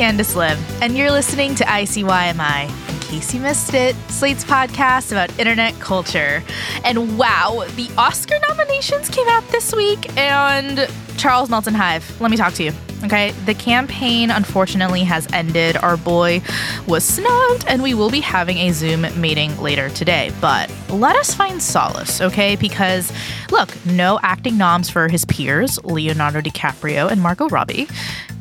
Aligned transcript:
I'm 0.00 0.16
Candice 0.16 0.34
Lim, 0.34 0.58
and 0.80 0.96
you're 0.96 1.10
listening 1.10 1.54
to 1.56 1.64
ICYMI. 1.64 2.70
In 2.88 3.00
case 3.00 3.34
you 3.34 3.40
missed 3.40 3.74
it, 3.74 3.94
Slate's 4.08 4.44
podcast 4.44 5.12
about 5.12 5.36
internet 5.38 5.78
culture. 5.78 6.42
And 6.84 7.18
wow, 7.18 7.66
the 7.76 7.90
Oscar 7.98 8.36
nominations 8.48 9.10
came 9.10 9.28
out 9.28 9.46
this 9.48 9.74
week, 9.74 10.16
and 10.16 10.88
Charles 11.18 11.50
Melton 11.50 11.74
Hive, 11.74 12.18
let 12.18 12.30
me 12.30 12.38
talk 12.38 12.54
to 12.54 12.64
you. 12.64 12.72
Okay, 13.04 13.32
the 13.44 13.52
campaign 13.52 14.30
unfortunately 14.30 15.04
has 15.04 15.30
ended. 15.34 15.76
Our 15.76 15.98
boy 15.98 16.40
was 16.86 17.04
snubbed, 17.04 17.66
and 17.66 17.82
we 17.82 17.92
will 17.92 18.10
be 18.10 18.20
having 18.20 18.56
a 18.56 18.70
Zoom 18.70 19.02
meeting 19.20 19.54
later 19.60 19.90
today. 19.90 20.32
But 20.40 20.72
let 20.88 21.14
us 21.16 21.34
find 21.34 21.62
solace, 21.62 22.22
okay? 22.22 22.56
Because 22.56 23.12
look, 23.50 23.74
no 23.84 24.18
acting 24.22 24.56
noms 24.56 24.88
for 24.88 25.08
his 25.08 25.26
peers, 25.26 25.82
Leonardo 25.84 26.40
DiCaprio 26.40 27.10
and 27.10 27.20
Margot 27.20 27.48
Robbie. 27.48 27.86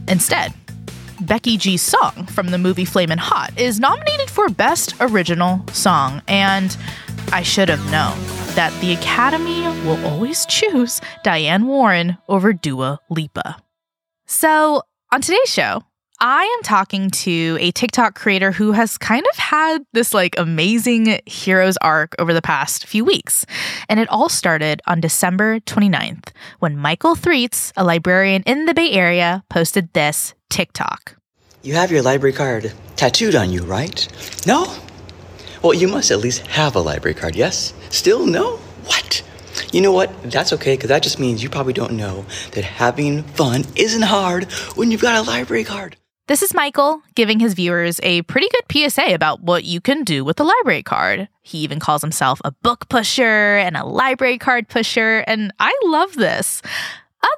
Instead, 0.08 0.54
Becky 1.22 1.58
G's 1.58 1.82
song 1.82 2.26
from 2.28 2.48
the 2.48 2.58
movie 2.58 2.86
Flamin' 2.86 3.18
Hot 3.18 3.52
is 3.58 3.80
nominated 3.80 4.30
for 4.30 4.48
Best 4.50 4.94
Original 5.02 5.66
Song, 5.74 6.22
and 6.28 6.76
I 7.34 7.44
should 7.44 7.68
have 7.68 7.84
known 7.92 8.18
that 8.56 8.74
the 8.80 8.94
Academy 8.94 9.64
will 9.86 10.04
always 10.06 10.46
choose 10.46 11.02
Diane 11.24 11.68
Warren 11.68 12.18
over 12.30 12.54
Dua 12.54 13.00
Lipa. 13.10 13.58
So, 14.28 14.84
on 15.12 15.22
today's 15.22 15.50
show, 15.50 15.84
I 16.22 16.44
am 16.44 16.64
talking 16.64 17.10
to 17.12 17.58
a 17.60 17.72
TikTok 17.72 18.16
creator 18.16 18.52
who 18.52 18.72
has 18.74 18.98
kind 18.98 19.26
of 19.32 19.38
had 19.38 19.84
this 19.94 20.14
like 20.14 20.38
amazing 20.38 21.20
hero's 21.26 21.78
arc 21.78 22.16
over 22.20 22.34
the 22.34 22.42
past 22.42 22.86
few 22.86 23.06
weeks. 23.06 23.46
And 23.88 24.00
it 24.00 24.10
all 24.10 24.30
started 24.30 24.82
on 24.86 25.00
December 25.00 25.60
29th 25.62 26.30
when 26.60 26.78
Mychal 26.78 27.18
Threets, 27.18 27.72
a 27.78 27.84
librarian 27.84 28.44
in 28.44 28.66
the 28.66 28.74
Bay 28.74 28.92
Area, 28.92 29.44
posted 29.50 29.94
this 29.94 30.34
TikTok. 30.50 31.16
You 31.62 31.74
have 31.74 31.92
your 31.92 32.02
library 32.02 32.34
card 32.34 32.74
tattooed 32.96 33.36
on 33.36 33.52
you, 33.52 33.64
right? 33.64 34.08
No? 34.48 34.76
Well, 35.62 35.74
you 35.74 35.88
must 35.88 36.10
at 36.10 36.20
least 36.20 36.48
have 36.48 36.76
a 36.76 36.80
library 36.80 37.16
card, 37.16 37.36
yes? 37.36 37.74
Still 37.90 38.26
no? 38.26 38.58
What? 38.86 39.24
You 39.74 39.82
know 39.82 39.92
what? 39.92 40.10
That's 40.24 40.54
okay, 40.54 40.76
because 40.76 40.88
that 40.88 41.04
just 41.04 41.20
means 41.20 41.44
you 41.44 41.50
probably 41.50 41.74
don't 41.74 41.94
know 41.94 42.26
that 42.52 42.64
having 42.64 43.24
fun 43.24 43.66
isn't 43.76 44.04
hard 44.04 44.46
when 44.76 44.90
you've 44.90 45.02
got 45.02 45.18
a 45.18 45.30
library 45.30 45.66
card. 45.66 45.98
This 46.28 46.42
is 46.42 46.54
Mychal 46.54 47.02
giving 47.16 47.40
his 47.40 47.56
viewers 47.56 48.00
a 48.04 48.22
pretty 48.22 48.48
good 48.50 48.90
PSA 48.92 49.14
about 49.14 49.42
what 49.42 49.64
you 49.66 49.82
can 49.82 50.04
do 50.04 50.24
with 50.24 50.40
a 50.40 50.44
library 50.44 50.84
card. 50.84 51.28
He 51.42 51.58
even 51.60 51.80
calls 51.80 52.02
himself 52.02 52.40
a 52.46 52.52
book 52.52 52.88
pusher 52.88 53.58
and 53.58 53.76
a 53.76 53.86
library 53.86 54.38
card 54.38 54.70
pusher, 54.70 55.26
and 55.28 55.52
I 55.60 55.78
love 55.84 56.14
this. 56.16 56.62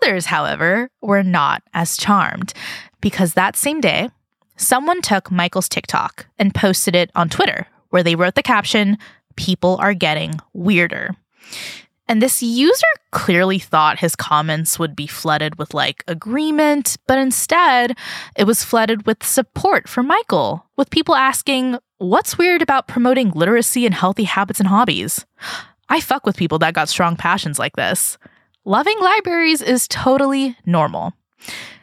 Others, 0.03 0.27
however, 0.27 0.89
were 1.01 1.23
not 1.23 1.63
as 1.73 1.97
charmed 1.97 2.53
because 3.01 3.33
that 3.33 3.55
same 3.55 3.81
day, 3.81 4.09
someone 4.57 5.01
took 5.01 5.31
Mychal's 5.31 5.69
TikTok 5.69 6.27
and 6.39 6.53
posted 6.53 6.95
it 6.95 7.11
on 7.15 7.29
Twitter, 7.29 7.67
where 7.89 8.03
they 8.03 8.15
wrote 8.15 8.35
the 8.35 8.43
caption, 8.43 8.97
People 9.35 9.77
are 9.81 9.93
getting 9.93 10.39
weirder. 10.53 11.15
And 12.07 12.21
this 12.21 12.43
user 12.43 12.85
clearly 13.11 13.57
thought 13.57 13.99
his 13.99 14.17
comments 14.17 14.77
would 14.77 14.95
be 14.97 15.07
flooded 15.07 15.57
with 15.57 15.73
like 15.73 16.03
agreement, 16.07 16.97
but 17.07 17.17
instead 17.17 17.97
it 18.35 18.43
was 18.43 18.65
flooded 18.65 19.05
with 19.05 19.23
support 19.23 19.87
for 19.87 20.03
Mychal, 20.03 20.63
with 20.75 20.89
people 20.89 21.15
asking, 21.15 21.77
What's 21.99 22.37
weird 22.37 22.61
about 22.61 22.87
promoting 22.87 23.31
literacy 23.31 23.85
and 23.85 23.95
healthy 23.95 24.25
habits 24.25 24.59
and 24.59 24.67
hobbies? 24.67 25.25
I 25.87 26.01
fuck 26.01 26.25
with 26.25 26.35
people 26.35 26.59
that 26.59 26.73
got 26.73 26.89
strong 26.89 27.15
passions 27.15 27.59
like 27.59 27.75
this. 27.75 28.17
Loving 28.65 28.99
libraries 28.99 29.61
is 29.61 29.87
totally 29.87 30.57
normal. 30.65 31.13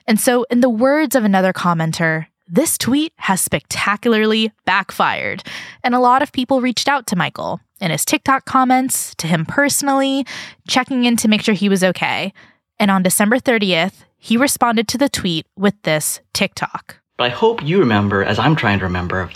And 0.09 0.19
so, 0.19 0.47
in 0.51 0.63
the 0.63 0.71
words 0.71 1.15
of 1.15 1.25
another 1.25 1.53
commenter, 1.53 2.27
this 2.49 2.79
tweet 2.79 3.13
has 3.19 3.43
spectacularly 3.43 4.51
backfired, 4.65 5.43
and 5.85 5.95
a 5.95 6.01
lot 6.01 6.23
of 6.23 6.33
people 6.33 6.63
reached 6.63 6.89
out 6.89 7.07
to 7.09 7.15
Mychal 7.15 7.61
in 7.79 7.91
his 7.91 8.07
TikTok 8.07 8.47
comments, 8.47 9.15
to 9.17 9.27
him 9.27 9.45
personally, 9.45 10.27
checking 10.67 11.05
in 11.05 11.19
to 11.19 11.29
make 11.29 11.43
sure 11.43 11.55
he 11.55 11.69
was 11.69 11.85
okay. 11.85 12.33
And 12.79 12.91
on 12.91 13.03
December 13.03 13.37
30th, 13.37 14.05
he 14.17 14.39
responded 14.39 14.89
to 14.89 14.99
the 14.99 15.11
tweet 15.11 15.47
with 15.57 15.75
this 15.83 16.21
TikTok. 16.33 16.97
But 17.19 17.25
I 17.25 17.35
hope 17.35 17.65
you 17.65 17.81
remember, 17.81 18.23
as 18.23 18.39
I'm 18.39 18.55
trying 18.55 18.79
to 18.79 18.85
remember, 18.85 19.29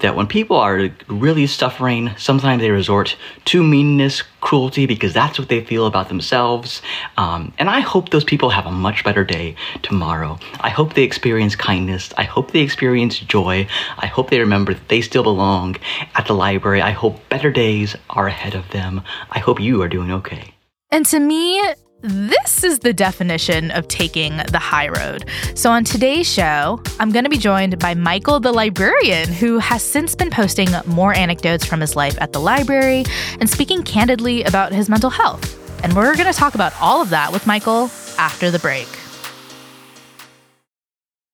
that 0.00 0.16
when 0.16 0.26
people 0.26 0.56
are 0.56 0.90
really 1.06 1.46
suffering, 1.46 2.10
sometimes 2.16 2.60
they 2.60 2.72
resort 2.72 3.16
to 3.44 3.62
meanness, 3.62 4.24
cruelty, 4.40 4.86
because 4.86 5.12
that's 5.12 5.38
what 5.38 5.48
they 5.48 5.64
feel 5.64 5.86
about 5.86 6.08
themselves. 6.08 6.82
Um, 7.16 7.52
and 7.56 7.70
I 7.70 7.78
hope 7.78 8.08
those 8.08 8.24
people 8.24 8.50
have 8.50 8.66
a 8.66 8.72
much 8.72 9.04
better 9.04 9.22
day 9.22 9.54
tomorrow. 9.82 10.40
I 10.58 10.70
hope 10.70 10.94
they 10.94 11.04
experience 11.04 11.54
kindness. 11.54 12.12
I 12.18 12.24
hope 12.24 12.50
they 12.50 12.60
experience 12.60 13.20
joy. 13.20 13.68
I 13.96 14.06
hope 14.06 14.30
they 14.30 14.40
remember 14.40 14.74
that 14.74 14.88
they 14.88 15.00
still 15.00 15.22
belong 15.22 15.76
at 16.16 16.26
the 16.26 16.34
library. 16.34 16.82
I 16.82 16.90
hope 16.90 17.28
better 17.28 17.52
days 17.52 17.94
are 18.10 18.26
ahead 18.26 18.56
of 18.56 18.68
them. 18.70 19.02
I 19.30 19.38
hope 19.38 19.60
you 19.60 19.80
are 19.82 19.88
doing 19.88 20.10
okay. 20.10 20.54
And 20.90 21.06
to 21.06 21.20
me, 21.20 21.62
this 22.00 22.62
is 22.62 22.78
the 22.78 22.92
definition 22.92 23.70
of 23.72 23.88
taking 23.88 24.36
the 24.36 24.58
high 24.58 24.88
road. 24.88 25.24
So, 25.54 25.70
on 25.70 25.84
today's 25.84 26.32
show, 26.32 26.80
I'm 27.00 27.10
going 27.10 27.24
to 27.24 27.30
be 27.30 27.38
joined 27.38 27.78
by 27.78 27.94
Mychal 27.94 28.40
the 28.40 28.52
librarian, 28.52 29.28
who 29.28 29.58
has 29.58 29.82
since 29.82 30.14
been 30.14 30.30
posting 30.30 30.68
more 30.86 31.12
anecdotes 31.12 31.64
from 31.64 31.80
his 31.80 31.96
life 31.96 32.16
at 32.20 32.32
the 32.32 32.40
library 32.40 33.04
and 33.40 33.50
speaking 33.50 33.82
candidly 33.82 34.44
about 34.44 34.72
his 34.72 34.88
mental 34.88 35.10
health. 35.10 35.56
And 35.82 35.94
we're 35.94 36.14
going 36.16 36.32
to 36.32 36.38
talk 36.38 36.54
about 36.54 36.72
all 36.80 37.02
of 37.02 37.10
that 37.10 37.32
with 37.32 37.44
Mychal 37.44 37.88
after 38.18 38.50
the 38.50 38.58
break. 38.58 38.88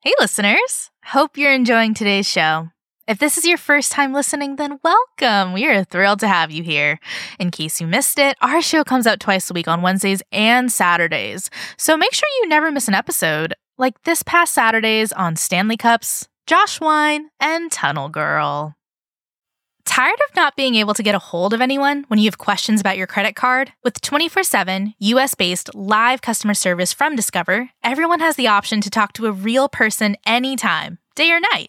Hey, 0.01 0.13
listeners. 0.21 0.91
Hope 1.05 1.37
you're 1.37 1.53
enjoying 1.53 1.95
today's 1.95 2.29
show. 2.29 2.74
If 3.07 3.19
this 3.19 3.37
is 3.37 3.45
your 3.45 3.59
first 3.59 3.93
time 3.93 4.15
listening, 4.15 4.57
then 4.57 4.81
welcome. 4.83 5.53
We 5.53 5.67
are 5.67 5.85
thrilled 5.85 6.21
to 6.21 6.29
have 6.29 6.51
you 6.51 6.63
here. 6.63 6.99
In 7.39 7.51
case 7.51 7.79
you 7.79 7.87
missed 7.87 8.19
it, 8.19 8.35
our 8.41 8.63
show 8.63 8.83
comes 8.83 9.07
out 9.07 9.21
twice 9.21 9.51
a 9.51 9.53
week 9.53 9.69
on 9.69 9.83
Wednesdays 9.83 10.23
and 10.33 10.73
Saturdays. 10.73 11.51
So 11.77 11.99
make 11.99 12.15
sure 12.15 12.29
you 12.41 12.49
never 12.49 12.73
miss 12.73 12.89
an 12.89 12.95
episode, 12.95 13.53
like 13.77 14.03
this 14.05 14.23
past 14.23 14.55
Saturdays 14.55 15.13
on 15.13 15.37
Stanley 15.37 15.77
Cups, 15.77 16.29
Josh 16.47 16.81
Wine, 16.81 17.29
and 17.39 17.71
Tunnel 17.71 18.09
Girl. 18.09 18.75
Tired 19.85 20.19
of 20.27 20.35
not 20.35 20.57
being 20.57 20.75
able 20.77 20.95
to 20.95 21.03
get 21.03 21.15
a 21.15 21.19
hold 21.19 21.53
of 21.53 21.61
anyone 21.61 22.07
when 22.09 22.19
you 22.19 22.25
have 22.25 22.39
questions 22.39 22.81
about 22.81 22.97
your 22.97 23.07
credit 23.07 23.37
card? 23.37 23.75
With 23.85 24.01
24 24.01 24.45
7 24.45 24.95
US 24.99 25.35
based 25.35 25.75
live 25.75 26.23
customer 26.23 26.55
service 26.55 26.95
from 26.95 27.17
Discover, 27.17 27.69
everyone 27.83 28.21
has 28.21 28.37
the 28.37 28.49
option 28.49 28.81
to 28.81 28.89
talk 28.89 29.13
to 29.13 29.27
a 29.27 29.33
real 29.33 29.69
person 29.69 30.17
anytime, 30.25 30.97
day 31.17 31.31
or 31.31 31.39
night. 31.39 31.69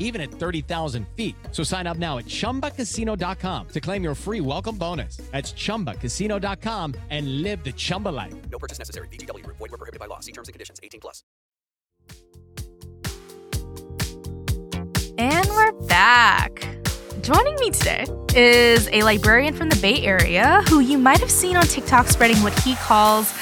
even 0.00 0.20
at 0.20 0.32
30,000 0.32 1.06
feet. 1.14 1.36
So 1.52 1.62
sign 1.62 1.86
up 1.86 1.98
now 1.98 2.18
at 2.18 2.26
ChumbaCasino.com 2.26 3.68
to 3.68 3.80
claim 3.80 4.02
your 4.02 4.16
free 4.16 4.40
welcome 4.40 4.76
bonus. 4.76 5.18
That's 5.30 5.52
ChumbaCasino.com 5.52 6.94
and 7.10 7.42
live 7.42 7.62
the 7.62 7.72
Chumba 7.72 8.08
life. 8.08 8.34
No 8.50 8.58
purchase 8.58 8.80
necessary. 8.80 9.06
VGW. 9.08 9.46
Void 9.46 9.60
were 9.60 9.68
prohibited 9.68 10.00
by 10.00 10.06
law. 10.06 10.18
See 10.18 10.32
terms 10.32 10.48
and 10.48 10.54
conditions. 10.54 10.80
18 10.82 11.00
plus. 11.00 11.22
And 15.18 15.46
we're 15.50 15.72
back. 15.86 16.80
Joining 17.20 17.54
me 17.56 17.70
today 17.70 18.06
is 18.34 18.88
a 18.88 19.02
librarian 19.02 19.52
from 19.52 19.68
the 19.68 19.76
Bay 19.76 20.02
Area 20.02 20.62
who 20.68 20.80
you 20.80 20.96
might 20.96 21.18
have 21.18 21.30
seen 21.30 21.56
on 21.56 21.64
TikTok 21.64 22.06
spreading 22.06 22.42
what 22.42 22.58
he 22.60 22.74
calls 22.76 23.34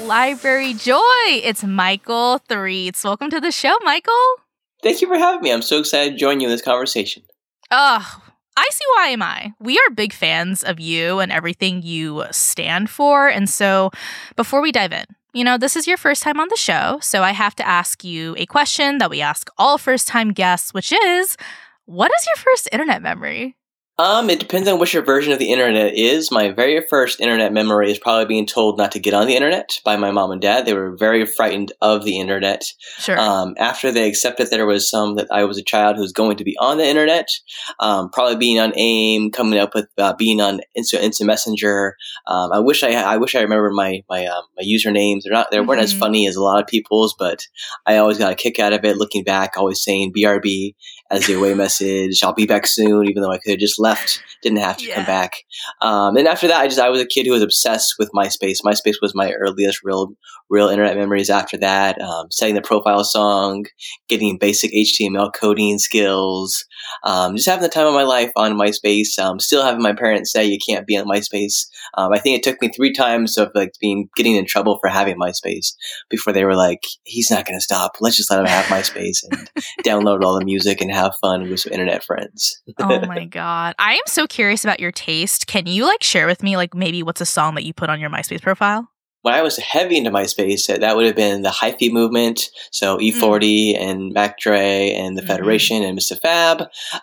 library 0.00 0.72
joy. 0.72 1.02
It's 1.28 1.62
Mychal 1.62 2.40
Threets. 2.48 3.04
Welcome 3.04 3.28
to 3.30 3.40
the 3.40 3.52
show, 3.52 3.76
Mychal. 3.84 4.45
Thank 4.86 5.00
you 5.00 5.08
for 5.08 5.18
having 5.18 5.42
me. 5.42 5.52
I'm 5.52 5.62
so 5.62 5.80
excited 5.80 6.12
to 6.12 6.16
join 6.16 6.38
you 6.38 6.46
in 6.46 6.52
this 6.52 6.62
conversation. 6.62 7.24
Oh, 7.72 8.22
I 8.56 8.68
see 8.70 8.84
why 8.94 9.08
am 9.08 9.20
I. 9.20 9.52
We 9.58 9.76
are 9.76 9.94
big 9.94 10.12
fans 10.12 10.62
of 10.62 10.78
you 10.78 11.18
and 11.18 11.32
everything 11.32 11.82
you 11.82 12.24
stand 12.30 12.88
for. 12.88 13.26
And 13.26 13.50
so 13.50 13.90
before 14.36 14.60
we 14.60 14.70
dive 14.70 14.92
in, 14.92 15.06
you 15.34 15.42
know, 15.42 15.58
this 15.58 15.74
is 15.74 15.88
your 15.88 15.96
first 15.96 16.22
time 16.22 16.38
on 16.38 16.46
the 16.50 16.56
show, 16.56 16.98
so 17.02 17.24
I 17.24 17.32
have 17.32 17.56
to 17.56 17.66
ask 17.66 18.04
you 18.04 18.36
a 18.38 18.46
question 18.46 18.98
that 18.98 19.10
we 19.10 19.20
ask 19.20 19.50
all 19.58 19.76
first 19.76 20.06
time 20.06 20.32
guests, 20.32 20.72
which 20.72 20.92
is 20.92 21.36
what 21.86 22.12
is 22.16 22.26
your 22.26 22.36
first 22.36 22.68
internet 22.70 23.02
memory? 23.02 23.56
Um, 23.98 24.28
it 24.28 24.38
depends 24.38 24.68
on 24.68 24.78
which 24.78 24.92
your 24.92 25.02
version 25.02 25.32
of 25.32 25.38
the 25.38 25.50
internet 25.50 25.94
is. 25.94 26.30
My 26.30 26.50
very 26.50 26.82
first 26.82 27.18
internet 27.18 27.50
memory 27.50 27.90
is 27.90 27.98
probably 27.98 28.26
being 28.26 28.44
told 28.44 28.76
not 28.76 28.92
to 28.92 28.98
get 28.98 29.14
on 29.14 29.26
the 29.26 29.34
internet 29.34 29.80
by 29.86 29.96
my 29.96 30.10
mom 30.10 30.30
and 30.32 30.40
dad. 30.40 30.66
They 30.66 30.74
were 30.74 30.94
very 30.94 31.24
frightened 31.24 31.72
of 31.80 32.04
the 32.04 32.18
internet. 32.20 32.62
Sure. 32.98 33.18
Um, 33.18 33.54
after 33.58 33.90
they 33.90 34.06
accepted 34.06 34.50
there 34.50 34.66
was 34.66 34.90
some 34.90 35.14
that 35.16 35.28
I 35.32 35.44
was 35.44 35.56
a 35.56 35.62
child 35.62 35.96
who 35.96 36.02
was 36.02 36.12
going 36.12 36.36
to 36.36 36.44
be 36.44 36.54
on 36.60 36.76
the 36.76 36.84
internet, 36.86 37.28
um, 37.80 38.10
probably 38.10 38.36
being 38.36 38.58
on 38.60 38.74
AIM, 38.78 39.30
coming 39.30 39.58
up 39.58 39.74
with 39.74 39.86
uh, 39.96 40.12
being 40.12 40.42
on 40.42 40.60
Instant, 40.74 41.02
Instant 41.02 41.28
Messenger. 41.28 41.96
Um, 42.26 42.52
I 42.52 42.58
wish 42.58 42.82
I 42.82 42.90
I 42.92 43.16
wish 43.16 43.34
I 43.34 43.40
remember 43.40 43.70
my 43.70 44.02
my 44.10 44.26
um, 44.26 44.44
my 44.58 44.62
usernames. 44.62 45.20
They're 45.24 45.32
not 45.32 45.50
they 45.50 45.60
weren't 45.60 45.80
as 45.80 45.94
Mhm. 45.94 45.98
funny 46.00 46.26
as 46.26 46.36
a 46.36 46.42
lot 46.42 46.60
of 46.60 46.66
people's, 46.66 47.14
but 47.18 47.46
I 47.86 47.96
always 47.96 48.18
got 48.18 48.32
a 48.32 48.36
kick 48.36 48.58
out 48.58 48.74
of 48.74 48.84
it. 48.84 48.98
Looking 48.98 49.24
back, 49.24 49.54
always 49.56 49.82
saying 49.82 50.12
BRB 50.14 50.74
as 51.10 51.26
the 51.26 51.34
away 51.34 51.54
message. 51.54 52.22
I'll 52.22 52.32
be 52.34 52.46
back 52.46 52.66
soon, 52.66 53.08
even 53.08 53.22
though 53.22 53.30
I 53.32 53.38
could 53.38 53.52
have 53.52 53.60
just 53.60 53.78
left, 53.78 54.20
didn't 54.42 54.58
have 54.58 54.76
to 54.78 54.86
Yeah. 54.86 54.94
come 54.96 55.04
back. 55.04 55.32
Um, 55.80 56.16
and 56.16 56.26
after 56.26 56.48
that, 56.48 56.60
I 56.60 56.66
just 56.66 56.80
I 56.80 56.88
was 56.90 57.00
a 57.00 57.06
kid 57.06 57.26
who 57.26 57.32
was 57.32 57.42
obsessed 57.42 57.94
with 57.98 58.10
MySpace. 58.14 58.58
MySpace 58.64 58.96
was 59.00 59.14
my 59.14 59.32
earliest 59.32 59.80
real 59.84 60.12
real 60.48 60.68
internet 60.68 60.96
memories. 60.96 61.30
After 61.30 61.56
that, 61.58 62.00
um, 62.00 62.26
setting 62.30 62.54
the 62.54 62.62
profile 62.62 63.04
song, 63.04 63.64
getting 64.08 64.38
basic 64.38 64.72
HTML 64.72 65.30
coding 65.32 65.78
skills, 65.78 66.64
um, 67.04 67.36
just 67.36 67.48
having 67.48 67.62
the 67.62 67.68
time 67.68 67.86
of 67.86 67.94
my 67.94 68.02
life 68.02 68.30
on 68.36 68.54
MySpace. 68.54 69.18
Um, 69.18 69.38
still 69.38 69.62
having 69.62 69.82
my 69.82 69.92
parents 69.92 70.32
say 70.32 70.44
you 70.44 70.58
can't 70.58 70.86
be 70.86 70.96
on 70.96 71.06
MySpace. 71.06 71.66
Um, 71.94 72.12
I 72.12 72.18
think 72.18 72.36
it 72.36 72.42
took 72.42 72.60
me 72.60 72.70
three 72.70 72.92
times 72.92 73.38
of 73.38 73.50
like 73.54 73.72
being 73.80 74.08
getting 74.16 74.36
in 74.36 74.46
trouble 74.46 74.78
for 74.80 74.88
having 74.88 75.18
MySpace 75.18 75.74
before 76.08 76.32
they 76.32 76.44
were 76.44 76.56
like, 76.56 76.82
he's 77.04 77.30
not 77.30 77.46
going 77.46 77.58
to 77.58 77.62
stop. 77.62 77.96
Let's 78.00 78.16
just 78.16 78.30
let 78.30 78.40
him 78.40 78.46
have 78.46 78.66
MySpace 78.66 79.18
and 79.30 79.50
download 79.84 80.22
all 80.22 80.38
the 80.38 80.44
music 80.44 80.80
and 80.80 80.92
have 80.92 81.14
fun 81.20 81.48
with 81.48 81.60
some 81.60 81.72
internet 81.72 82.04
friends. 82.04 82.62
oh 82.78 83.00
my 83.06 83.24
god. 83.24 83.74
I 83.78 83.94
am 83.94 84.06
so 84.06 84.26
curious 84.26 84.64
about 84.64 84.80
your 84.80 84.92
taste. 84.92 85.46
Can 85.46 85.66
you 85.66 85.84
like 85.84 86.02
share 86.02 86.26
with 86.26 86.42
me 86.42 86.56
like 86.56 86.74
maybe 86.74 87.02
what's 87.02 87.20
a 87.20 87.26
song 87.26 87.54
that 87.54 87.64
you 87.64 87.72
put 87.72 87.90
on 87.90 88.00
your 88.00 88.10
MySpace 88.10 88.42
profile? 88.42 88.90
When 89.26 89.34
I 89.34 89.42
was 89.42 89.56
heavy 89.56 89.96
into 89.96 90.12
MySpace, 90.12 90.72
uh, 90.72 90.78
that 90.78 90.94
would 90.94 91.04
have 91.04 91.16
been 91.16 91.42
the 91.42 91.48
hyphy 91.50 91.90
movement. 91.90 92.48
So 92.70 92.96
E40 92.98 93.76
and 93.76 94.12
Mac 94.12 94.38
Dre 94.38 94.92
and 94.92 95.18
the 95.18 95.22
Mhm. 95.22 95.26
Federation 95.26 95.82
and 95.82 95.98
Mr. 95.98 96.16
Fab. 96.20 96.60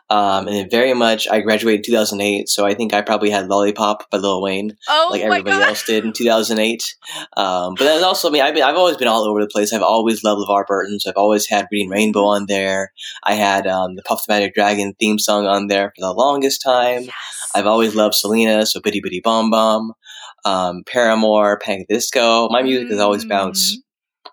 Um, 0.10 0.48
and 0.48 0.56
then 0.56 0.70
very 0.70 0.94
much, 0.94 1.28
I 1.28 1.42
graduated 1.42 1.80
in 1.82 1.84
2008. 1.92 2.48
So 2.48 2.66
I 2.66 2.76
think 2.76 2.94
I 2.94 3.02
probably 3.02 3.30
had 3.30 3.50
Lollipop 3.50 4.10
by 4.10 4.20
Lil 4.20 4.42
Wayne, 4.42 4.78
Oh 4.88 5.10
like 5.12 5.20
everybody 5.22 5.58
god. 5.58 5.68
else 5.68 5.84
did 5.86 6.06
in 6.06 6.14
2008. 6.14 6.96
Um, 7.36 7.76
but 7.78 7.84
that's 7.84 8.02
also, 8.04 8.30
I 8.30 8.32
mean, 8.32 8.42
I've, 8.42 8.56
I've 8.56 8.78
always 8.78 8.96
been 8.96 9.10
all 9.10 9.26
over 9.28 9.42
the 9.42 9.50
place. 9.52 9.74
I've 9.74 9.82
always 9.82 10.24
loved 10.24 10.48
LeVar 10.48 10.66
Burton. 10.66 11.02
So 11.02 11.10
I've 11.10 11.18
always 11.18 11.46
had 11.50 11.68
Reading 11.74 11.90
Rainbow 11.90 12.24
on 12.24 12.46
there. 12.48 12.94
I 13.26 13.34
had 13.34 13.68
um, 13.68 13.96
the 13.98 14.02
Puff 14.04 14.26
the 14.26 14.32
Magic 14.34 14.54
Dragon 14.54 14.94
theme 14.98 15.20
song 15.20 15.46
on 15.46 15.68
there 15.68 15.92
for 15.94 16.02
the 16.08 16.14
longest 16.14 16.62
time. 16.64 17.04
Yes. 17.04 17.14
I've 17.54 17.68
always 17.68 17.94
loved 17.96 18.16
Selena, 18.16 18.66
so 18.66 18.80
Bidi 18.80 19.00
Bidi 19.06 19.22
Bom 19.22 19.52
Bom, 19.52 19.92
um, 20.46 20.84
Paramore, 20.86 21.60
Panic 21.60 21.82
at 21.82 21.88
the 21.88 21.96
Disco. 21.96 22.50
My 22.50 22.62
music 22.62 22.90
has 22.90 23.00
always 23.00 23.26
bounced 23.26 23.80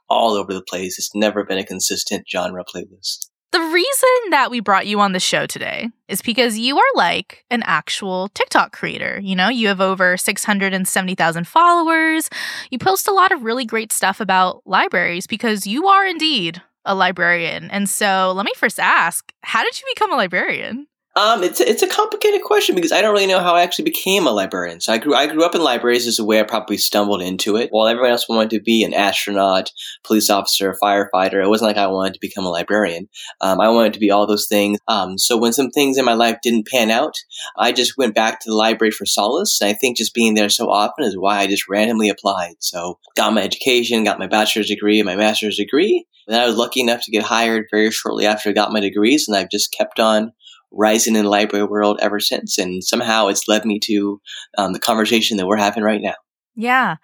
all 0.09 0.33
over 0.33 0.53
the 0.53 0.63
place. 0.63 0.99
It's 0.99 1.15
never 1.15 1.45
been 1.45 1.59
a 1.59 1.65
consistent 1.65 2.27
genre 2.29 2.65
playlist. 2.65 3.29
The 3.53 3.61
reason 3.61 4.31
that 4.31 4.49
we 4.51 4.61
brought 4.61 4.87
you 4.87 5.01
on 5.01 5.13
the 5.13 5.19
show 5.19 5.45
today 5.45 5.89
is 6.07 6.23
because 6.23 6.57
you 6.57 6.79
are 6.79 6.95
like 6.95 7.45
an 7.51 7.65
actual 7.67 8.29
TikTok 8.29 8.73
creator. 8.73 9.19
You 9.21 9.35
know, 9.35 9.49
you 9.49 9.67
have 9.69 9.81
over 9.81 10.17
670,000 10.17 11.49
followers. 11.49 12.31
You 12.71 12.79
post 12.79 13.09
a 13.09 13.13
lot 13.13 13.33
of 13.33 13.43
really 13.43 13.65
great 13.65 13.93
stuff 13.93 14.21
about 14.21 14.63
libraries 14.67 15.27
because 15.27 15.67
you 15.67 15.89
are 15.89 16.07
indeed 16.07 16.63
a 16.85 16.95
librarian. 16.95 17.71
And 17.73 17.89
so 17.89 18.33
let 18.37 18.47
me 18.47 18.53
first 18.57 18.79
ask 18.79 19.33
how 19.43 19.65
did 19.65 19.81
you 19.81 19.87
become 19.95 20.13
a 20.13 20.17
librarian? 20.17 20.87
Um, 21.21 21.45
it's 21.45 21.61
it's 21.61 21.83
a 21.83 21.87
complicated 21.87 22.41
question 22.41 22.75
because 22.75 22.93
I 22.93 23.03
don't 23.03 23.13
really 23.13 23.27
know 23.27 23.41
how 23.41 23.55
I 23.55 23.61
actually 23.61 23.85
became 23.85 24.27
a 24.27 24.31
librarian. 24.31 24.81
So 24.81 24.91
I 24.91 24.97
grew 24.97 25.15
I 25.15 25.27
grew 25.27 25.45
up 25.45 25.55
in 25.55 25.63
libraries 25.63 26.07
as 26.07 26.19
a 26.19 26.25
way 26.25 26.41
I 26.41 26.45
probably 26.45 26.79
stumbled 26.79 27.21
into 27.21 27.57
it. 27.57 27.69
While 27.71 27.89
everyone 27.89 28.13
else 28.13 28.27
wanted 28.27 28.49
to 28.51 28.63
be 28.63 28.83
an 28.85 28.95
astronaut, 28.95 29.71
police 30.03 30.31
officer, 30.31 30.75
firefighter, 30.83 31.45
it 31.45 31.49
wasn't 31.49 31.69
like 31.69 31.77
I 31.77 31.89
wanted 31.89 32.15
to 32.15 32.21
become 32.23 32.47
a 32.47 32.51
librarian. 32.51 33.11
Um, 33.43 33.61
I 33.61 33.69
wanted 33.69 33.93
to 33.93 33.99
be 33.99 34.11
all 34.11 34.27
those 34.27 34.47
things. 34.49 34.79
Um, 34.89 35.19
so 35.19 35.37
when 35.37 35.53
some 35.53 35.69
things 35.69 35.99
in 35.99 36.07
my 36.07 36.15
life 36.15 36.39
didn't 36.43 36.69
pan 36.69 36.91
out, 36.91 37.17
I 37.59 37.73
just 37.73 37.99
went 37.99 38.15
back 38.15 38.41
to 38.41 38.49
the 38.49 38.57
library 38.57 38.91
for 38.91 39.05
solace. 39.05 39.61
And 39.61 39.69
I 39.69 39.75
think 39.75 39.99
just 39.99 40.15
being 40.15 40.33
there 40.33 40.49
so 40.49 40.71
often 40.71 41.05
is 41.05 41.19
why 41.19 41.41
I 41.41 41.47
just 41.47 41.69
randomly 41.69 42.09
applied. 42.09 42.55
So 42.61 42.99
got 43.15 43.35
my 43.35 43.43
education, 43.43 44.05
got 44.05 44.19
my 44.19 44.27
bachelor's 44.27 44.69
degree, 44.69 45.03
my 45.03 45.17
master's 45.17 45.59
degree. 45.59 46.07
And 46.27 46.41
I 46.41 46.47
was 46.47 46.57
lucky 46.57 46.81
enough 46.81 47.03
to 47.05 47.11
get 47.11 47.25
hired 47.25 47.67
very 47.71 47.91
shortly 47.91 48.25
after 48.25 48.51
I 48.51 48.53
got 48.53 48.73
my 48.73 48.81
degrees, 48.81 49.27
and 49.27 49.37
I've 49.37 49.51
just 49.51 49.75
kept 49.77 49.99
on 49.99 50.33
rising 50.73 51.17
in 51.17 51.25
the 51.25 51.31
library 51.31 51.65
world 51.65 51.99
ever 52.01 52.21
since. 52.21 52.59
And 52.59 52.83
somehow 52.83 53.29
it's 53.29 53.49
led 53.49 53.65
me 53.65 53.79
to 53.85 54.21
um, 54.59 54.73
the 54.73 54.79
conversation 54.79 55.37
that 55.37 55.47
we're 55.47 55.57
having 55.57 55.83
right 55.83 56.01
now. 56.01 56.15
Yeah. 56.55 56.97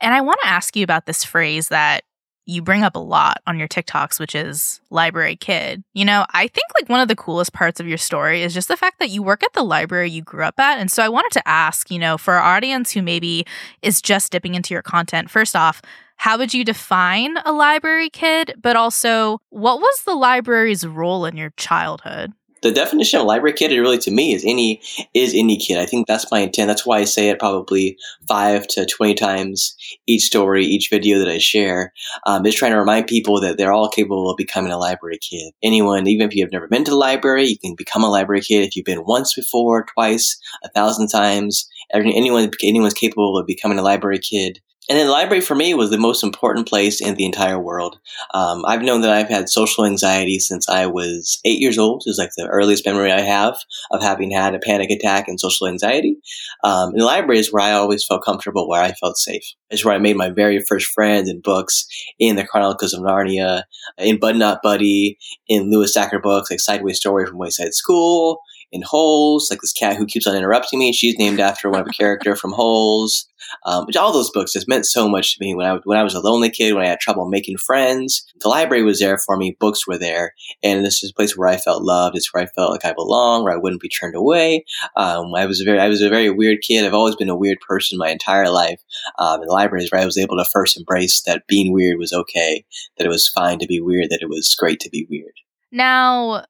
And 0.00 0.14
I 0.14 0.20
want 0.20 0.40
to 0.42 0.48
ask 0.48 0.76
you 0.76 0.84
about 0.84 1.06
this 1.06 1.24
phrase 1.24 1.68
that 1.68 2.04
you 2.46 2.60
bring 2.60 2.82
up 2.82 2.94
a 2.94 3.00
lot 3.00 3.40
on 3.46 3.58
your 3.58 3.68
TikToks, 3.68 4.20
which 4.20 4.34
is 4.34 4.80
library 4.90 5.36
kid. 5.36 5.82
You 5.94 6.04
know, 6.04 6.26
I 6.30 6.46
think 6.46 6.66
like 6.78 6.88
one 6.88 7.00
of 7.00 7.08
the 7.08 7.16
coolest 7.16 7.52
parts 7.52 7.80
of 7.80 7.88
your 7.88 7.98
story 7.98 8.42
is 8.42 8.52
just 8.52 8.68
the 8.68 8.76
fact 8.76 8.98
that 8.98 9.10
you 9.10 9.22
work 9.22 9.42
at 9.42 9.52
the 9.54 9.62
library 9.62 10.10
you 10.10 10.22
grew 10.22 10.44
up 10.44 10.58
at. 10.60 10.78
And 10.78 10.90
so 10.90 11.02
I 11.02 11.08
wanted 11.08 11.32
to 11.32 11.48
ask, 11.48 11.90
you 11.90 11.98
know, 11.98 12.18
for 12.18 12.34
our 12.34 12.56
audience 12.56 12.92
who 12.92 13.02
maybe 13.02 13.46
is 13.82 14.02
just 14.02 14.32
dipping 14.32 14.54
into 14.54 14.74
your 14.74 14.82
content, 14.82 15.30
first 15.30 15.56
off, 15.56 15.80
how 16.16 16.38
would 16.38 16.54
you 16.54 16.64
define 16.64 17.36
a 17.44 17.52
library 17.52 18.10
kid? 18.10 18.54
But 18.60 18.76
also, 18.76 19.40
what 19.50 19.80
was 19.80 20.02
the 20.04 20.14
library's 20.14 20.86
role 20.86 21.24
in 21.24 21.36
your 21.36 21.50
childhood? 21.56 22.32
The 22.64 22.72
definition 22.72 23.20
of 23.20 23.26
library 23.26 23.52
kid, 23.52 23.72
it 23.72 23.80
really 23.80 23.98
to 23.98 24.10
me, 24.10 24.32
is 24.32 24.42
any 24.42 24.80
is 25.12 25.34
any 25.34 25.58
kid. 25.58 25.76
I 25.78 25.84
think 25.84 26.06
that's 26.06 26.30
my 26.30 26.40
intent. 26.40 26.66
That's 26.66 26.86
why 26.86 27.00
I 27.00 27.04
say 27.04 27.28
it 27.28 27.38
probably 27.38 27.98
five 28.26 28.66
to 28.68 28.86
twenty 28.86 29.12
times 29.12 29.76
each 30.06 30.22
story, 30.22 30.64
each 30.64 30.88
video 30.88 31.18
that 31.18 31.28
I 31.28 31.36
share. 31.36 31.92
Um, 32.26 32.46
is 32.46 32.54
trying 32.54 32.72
to 32.72 32.78
remind 32.78 33.06
people 33.06 33.38
that 33.42 33.58
they're 33.58 33.74
all 33.74 33.90
capable 33.90 34.30
of 34.30 34.38
becoming 34.38 34.72
a 34.72 34.78
library 34.78 35.18
kid. 35.18 35.52
Anyone, 35.62 36.06
even 36.06 36.26
if 36.26 36.34
you've 36.34 36.52
never 36.52 36.66
been 36.66 36.84
to 36.84 36.90
the 36.90 36.96
library, 36.96 37.44
you 37.44 37.58
can 37.58 37.74
become 37.76 38.02
a 38.02 38.08
library 38.08 38.40
kid. 38.40 38.66
If 38.66 38.76
you've 38.76 38.86
been 38.86 39.04
once 39.04 39.34
before, 39.34 39.84
twice, 39.92 40.38
a 40.64 40.70
thousand 40.70 41.08
times, 41.08 41.68
anyone 41.92 42.50
anyone's 42.62 42.94
capable 42.94 43.36
of 43.36 43.46
becoming 43.46 43.78
a 43.78 43.82
library 43.82 44.20
kid. 44.20 44.60
And 44.88 44.98
then 44.98 45.06
the 45.06 45.12
library 45.12 45.40
for 45.40 45.54
me 45.54 45.72
was 45.72 45.90
the 45.90 45.96
most 45.96 46.22
important 46.22 46.68
place 46.68 47.00
in 47.00 47.14
the 47.14 47.24
entire 47.24 47.58
world. 47.58 47.98
Um, 48.34 48.64
I've 48.66 48.82
known 48.82 49.00
that 49.00 49.12
I've 49.12 49.28
had 49.28 49.48
social 49.48 49.86
anxiety 49.86 50.38
since 50.38 50.68
I 50.68 50.86
was 50.86 51.40
eight 51.46 51.58
years 51.58 51.78
old. 51.78 52.02
Was 52.06 52.18
like 52.18 52.32
the 52.36 52.46
earliest 52.46 52.84
memory 52.84 53.10
I 53.10 53.22
have 53.22 53.56
of 53.90 54.02
having 54.02 54.30
had 54.30 54.54
a 54.54 54.58
panic 54.58 54.90
attack 54.90 55.26
and 55.26 55.40
social 55.40 55.66
anxiety. 55.66 56.18
Um, 56.64 56.90
and 56.90 57.00
the 57.00 57.06
library 57.06 57.38
is 57.38 57.50
where 57.50 57.62
I 57.62 57.72
always 57.72 58.04
felt 58.04 58.24
comfortable, 58.24 58.68
where 58.68 58.82
I 58.82 58.92
felt 58.92 59.16
safe. 59.16 59.44
It's 59.70 59.84
where 59.84 59.94
I 59.94 59.98
made 59.98 60.16
my 60.16 60.28
very 60.28 60.62
first 60.62 60.88
friends 60.88 61.30
and 61.30 61.42
books 61.42 61.86
in 62.18 62.36
the 62.36 62.46
Chronicles 62.46 62.92
of 62.92 63.00
Narnia, 63.00 63.62
in 63.96 64.20
Bud 64.20 64.36
Not 64.36 64.60
Buddy, 64.62 65.18
in 65.48 65.70
Louis 65.70 65.96
Sachar 65.96 66.20
books 66.20 66.50
like 66.50 66.60
Sideways 66.60 66.98
Story 66.98 67.26
from 67.26 67.38
Wayside 67.38 67.74
School, 67.74 68.40
in 68.72 68.82
Holes, 68.82 69.48
like 69.50 69.60
this 69.60 69.72
cat 69.72 69.96
who 69.96 70.06
keeps 70.06 70.26
on 70.26 70.36
interrupting 70.36 70.78
me. 70.78 70.92
She's 70.92 71.18
named 71.18 71.40
after 71.40 71.70
one 71.70 71.80
of 71.80 71.86
a 71.86 71.90
character 71.90 72.36
from 72.36 72.52
Holes. 72.52 73.26
Um, 73.66 73.84
which 73.84 73.96
all 73.96 74.12
those 74.12 74.30
books 74.30 74.52
just 74.52 74.68
meant 74.68 74.86
so 74.86 75.08
much 75.08 75.34
to 75.34 75.44
me 75.44 75.54
when 75.54 75.66
I 75.66 75.78
when 75.84 75.98
I 75.98 76.02
was 76.02 76.14
a 76.14 76.20
lonely 76.20 76.50
kid, 76.50 76.72
when 76.72 76.84
I 76.84 76.88
had 76.88 77.00
trouble 77.00 77.28
making 77.28 77.58
friends. 77.58 78.24
The 78.40 78.48
library 78.48 78.82
was 78.82 79.00
there 79.00 79.18
for 79.18 79.36
me, 79.36 79.56
books 79.58 79.86
were 79.86 79.98
there, 79.98 80.32
and 80.62 80.84
this 80.84 81.02
is 81.02 81.10
a 81.10 81.14
place 81.14 81.36
where 81.36 81.48
I 81.48 81.56
felt 81.56 81.82
loved. 81.82 82.16
It's 82.16 82.32
where 82.32 82.42
I 82.42 82.46
felt 82.46 82.70
like 82.70 82.84
I 82.84 82.92
belong, 82.92 83.44
where 83.44 83.52
I 83.52 83.58
wouldn't 83.58 83.82
be 83.82 83.88
turned 83.88 84.14
away. 84.14 84.64
Um, 84.96 85.34
I 85.34 85.46
was 85.46 85.60
a 85.60 85.64
very 85.64 85.78
I 85.78 85.88
was 85.88 86.02
a 86.02 86.08
very 86.08 86.30
weird 86.30 86.58
kid. 86.66 86.84
I've 86.84 86.94
always 86.94 87.16
been 87.16 87.28
a 87.28 87.36
weird 87.36 87.58
person 87.66 87.98
my 87.98 88.08
entire 88.08 88.50
life. 88.50 88.80
Um, 89.18 89.40
and 89.40 89.48
the 89.48 89.54
library 89.54 89.84
is 89.84 89.92
where 89.92 90.00
I 90.00 90.06
was 90.06 90.18
able 90.18 90.36
to 90.38 90.46
first 90.52 90.78
embrace 90.78 91.22
that 91.22 91.46
being 91.46 91.72
weird 91.72 91.98
was 91.98 92.12
okay, 92.12 92.64
that 92.96 93.04
it 93.04 93.10
was 93.10 93.28
fine 93.28 93.58
to 93.58 93.66
be 93.66 93.80
weird, 93.80 94.10
that 94.10 94.22
it 94.22 94.28
was 94.28 94.54
great 94.58 94.80
to 94.80 94.90
be 94.90 95.06
weird. 95.10 95.34
Now, 95.70 96.44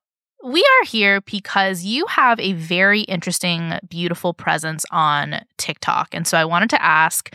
we 0.45 0.61
are 0.61 0.85
here 0.85 1.23
because 1.23 1.85
you 1.85 2.07
have 2.07 2.39
a 2.39 2.53
very 2.53 3.01
interesting, 3.03 3.79
beautiful 3.89 4.35
presence 4.35 4.85
on 4.91 5.41
TikTok. 5.57 6.09
And 6.13 6.27
so 6.27 6.37
I 6.37 6.45
wanted 6.45 6.71
to 6.71 6.83
ask 6.83 7.35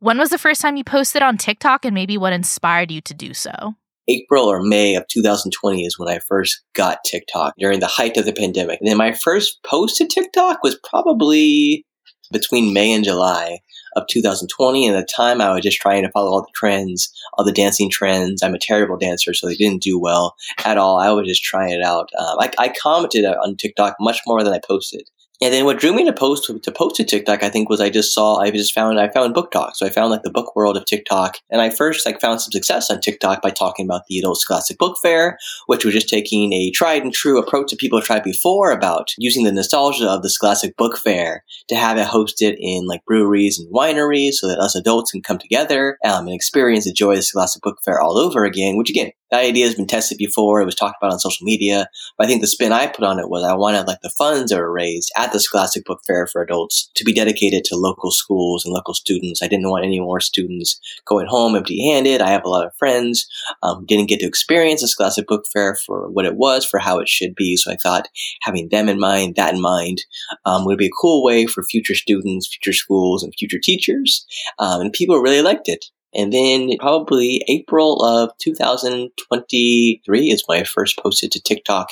when 0.00 0.18
was 0.18 0.30
the 0.30 0.38
first 0.38 0.60
time 0.60 0.76
you 0.76 0.84
posted 0.84 1.22
on 1.22 1.36
TikTok 1.36 1.84
and 1.84 1.94
maybe 1.94 2.18
what 2.18 2.32
inspired 2.32 2.90
you 2.90 3.00
to 3.02 3.14
do 3.14 3.34
so? 3.34 3.76
April 4.08 4.46
or 4.46 4.62
May 4.62 4.96
of 4.96 5.06
2020 5.08 5.84
is 5.84 5.98
when 5.98 6.08
I 6.08 6.18
first 6.26 6.62
got 6.74 7.04
TikTok 7.04 7.54
during 7.58 7.78
the 7.78 7.86
height 7.86 8.16
of 8.16 8.24
the 8.24 8.32
pandemic. 8.32 8.80
And 8.80 8.88
then 8.88 8.96
my 8.96 9.12
first 9.12 9.62
post 9.62 9.98
to 9.98 10.06
TikTok 10.06 10.64
was 10.64 10.78
probably 10.88 11.86
between 12.32 12.72
May 12.72 12.92
and 12.92 13.04
July 13.04 13.60
of 13.96 14.06
2020. 14.08 14.86
And 14.86 14.96
at 14.96 15.06
the 15.06 15.12
time, 15.14 15.40
I 15.40 15.52
was 15.52 15.62
just 15.62 15.80
trying 15.80 16.02
to 16.02 16.10
follow 16.10 16.30
all 16.30 16.42
the 16.42 16.48
trends, 16.54 17.12
all 17.34 17.44
the 17.44 17.52
dancing 17.52 17.90
trends. 17.90 18.42
I'm 18.42 18.54
a 18.54 18.58
terrible 18.58 18.96
dancer, 18.96 19.34
so 19.34 19.46
they 19.46 19.56
didn't 19.56 19.82
do 19.82 19.98
well 19.98 20.34
at 20.64 20.78
all. 20.78 20.98
I 20.98 21.10
was 21.10 21.26
just 21.26 21.42
trying 21.42 21.72
it 21.72 21.82
out. 21.82 22.10
Um, 22.18 22.38
I, 22.38 22.50
I 22.58 22.68
commented 22.68 23.24
on 23.24 23.56
TikTok 23.56 23.96
much 24.00 24.20
more 24.26 24.42
than 24.42 24.52
I 24.52 24.60
posted. 24.66 25.08
And 25.42 25.54
then 25.54 25.64
what 25.64 25.78
drew 25.78 25.94
me 25.94 26.04
to 26.04 26.12
post 26.12 26.50
to 26.62 26.72
post 26.72 26.96
to 26.96 27.04
TikTok, 27.04 27.42
I 27.42 27.48
think, 27.48 27.70
was 27.70 27.80
I 27.80 27.88
just 27.88 28.12
saw 28.12 28.36
I 28.36 28.50
just 28.50 28.74
found 28.74 29.00
I 29.00 29.08
found 29.08 29.34
BookTok. 29.34 29.74
So 29.74 29.86
I 29.86 29.90
found 29.90 30.10
like 30.10 30.22
the 30.22 30.30
book 30.30 30.54
world 30.54 30.76
of 30.76 30.84
TikTok, 30.84 31.38
and 31.48 31.62
I 31.62 31.70
first 31.70 32.04
like 32.04 32.20
found 32.20 32.42
some 32.42 32.52
success 32.52 32.90
on 32.90 33.00
TikTok 33.00 33.40
by 33.40 33.48
talking 33.50 33.86
about 33.86 34.02
the 34.06 34.18
Adult 34.18 34.38
Scholastic 34.38 34.76
Book 34.76 34.98
Fair, 35.02 35.38
which 35.66 35.84
was 35.84 35.94
just 35.94 36.10
taking 36.10 36.52
a 36.52 36.70
tried 36.72 37.02
and 37.02 37.12
true 37.12 37.38
approach 37.38 37.70
that 37.70 37.78
people 37.78 37.98
have 37.98 38.06
tried 38.06 38.22
before 38.22 38.70
about 38.70 39.12
using 39.16 39.44
the 39.44 39.52
nostalgia 39.52 40.08
of 40.08 40.22
the 40.22 40.28
Scholastic 40.28 40.76
Book 40.76 40.98
Fair 40.98 41.42
to 41.68 41.74
have 41.74 41.96
it 41.96 42.06
hosted 42.06 42.56
in 42.58 42.86
like 42.86 43.04
breweries 43.06 43.58
and 43.58 43.72
wineries, 43.72 44.34
so 44.34 44.46
that 44.46 44.58
us 44.58 44.74
adults 44.74 45.12
can 45.12 45.22
come 45.22 45.38
together 45.38 45.96
um, 46.04 46.26
and 46.26 46.34
experience 46.34 46.84
the 46.84 46.92
joy 46.92 47.12
of 47.12 47.16
the 47.16 47.22
Scholastic 47.22 47.62
Book 47.62 47.78
Fair 47.82 48.00
all 48.00 48.18
over 48.18 48.44
again. 48.44 48.76
Which 48.76 48.90
again, 48.90 49.12
that 49.30 49.44
idea 49.44 49.66
has 49.66 49.74
been 49.74 49.86
tested 49.86 50.18
before. 50.18 50.60
It 50.60 50.66
was 50.66 50.74
talked 50.74 50.96
about 51.00 51.12
on 51.12 51.18
social 51.18 51.44
media. 51.44 51.88
But 52.16 52.26
I 52.26 52.28
think 52.28 52.40
the 52.40 52.46
spin 52.46 52.72
I 52.72 52.86
put 52.86 53.04
on 53.04 53.18
it 53.18 53.28
was 53.28 53.44
I 53.44 53.54
wanted 53.54 53.86
like 53.86 54.00
the 54.02 54.10
funds 54.10 54.50
that 54.50 54.58
were 54.58 54.72
raised 54.72 55.10
at 55.16 55.32
the 55.32 55.40
Scholastic 55.40 55.84
Book 55.84 56.00
Fair 56.06 56.26
for 56.26 56.42
adults 56.42 56.90
to 56.94 57.04
be 57.04 57.12
dedicated 57.12 57.64
to 57.64 57.76
local 57.76 58.10
schools 58.10 58.64
and 58.64 58.74
local 58.74 58.94
students. 58.94 59.42
I 59.42 59.48
didn't 59.48 59.70
want 59.70 59.84
any 59.84 60.00
more 60.00 60.20
students 60.20 60.80
going 61.04 61.26
home 61.26 61.54
empty 61.54 61.90
handed. 61.90 62.20
I 62.20 62.30
have 62.30 62.44
a 62.44 62.48
lot 62.48 62.66
of 62.66 62.74
friends 62.78 63.26
um, 63.62 63.84
didn't 63.86 64.08
get 64.08 64.20
to 64.20 64.26
experience 64.26 64.80
the 64.80 64.88
Scholastic 64.88 65.26
Book 65.26 65.44
Fair 65.52 65.76
for 65.86 66.10
what 66.10 66.26
it 66.26 66.36
was, 66.36 66.66
for 66.66 66.78
how 66.78 66.98
it 66.98 67.08
should 67.08 67.34
be. 67.34 67.56
So 67.56 67.70
I 67.70 67.76
thought 67.76 68.08
having 68.42 68.68
them 68.70 68.88
in 68.88 68.98
mind, 68.98 69.36
that 69.36 69.54
in 69.54 69.60
mind, 69.60 70.02
um, 70.44 70.64
would 70.64 70.78
be 70.78 70.86
a 70.86 71.00
cool 71.00 71.24
way 71.24 71.46
for 71.46 71.62
future 71.62 71.94
students, 71.94 72.48
future 72.48 72.76
schools, 72.76 73.22
and 73.22 73.32
future 73.38 73.60
teachers. 73.62 74.26
Um, 74.58 74.80
and 74.80 74.92
people 74.92 75.18
really 75.18 75.42
liked 75.42 75.68
it. 75.68 75.86
And 76.14 76.32
then 76.32 76.70
probably 76.78 77.44
April 77.48 78.02
of 78.04 78.30
2023 78.38 80.30
is 80.30 80.42
when 80.46 80.60
I 80.60 80.64
first 80.64 80.98
posted 80.98 81.32
to 81.32 81.42
TikTok, 81.42 81.90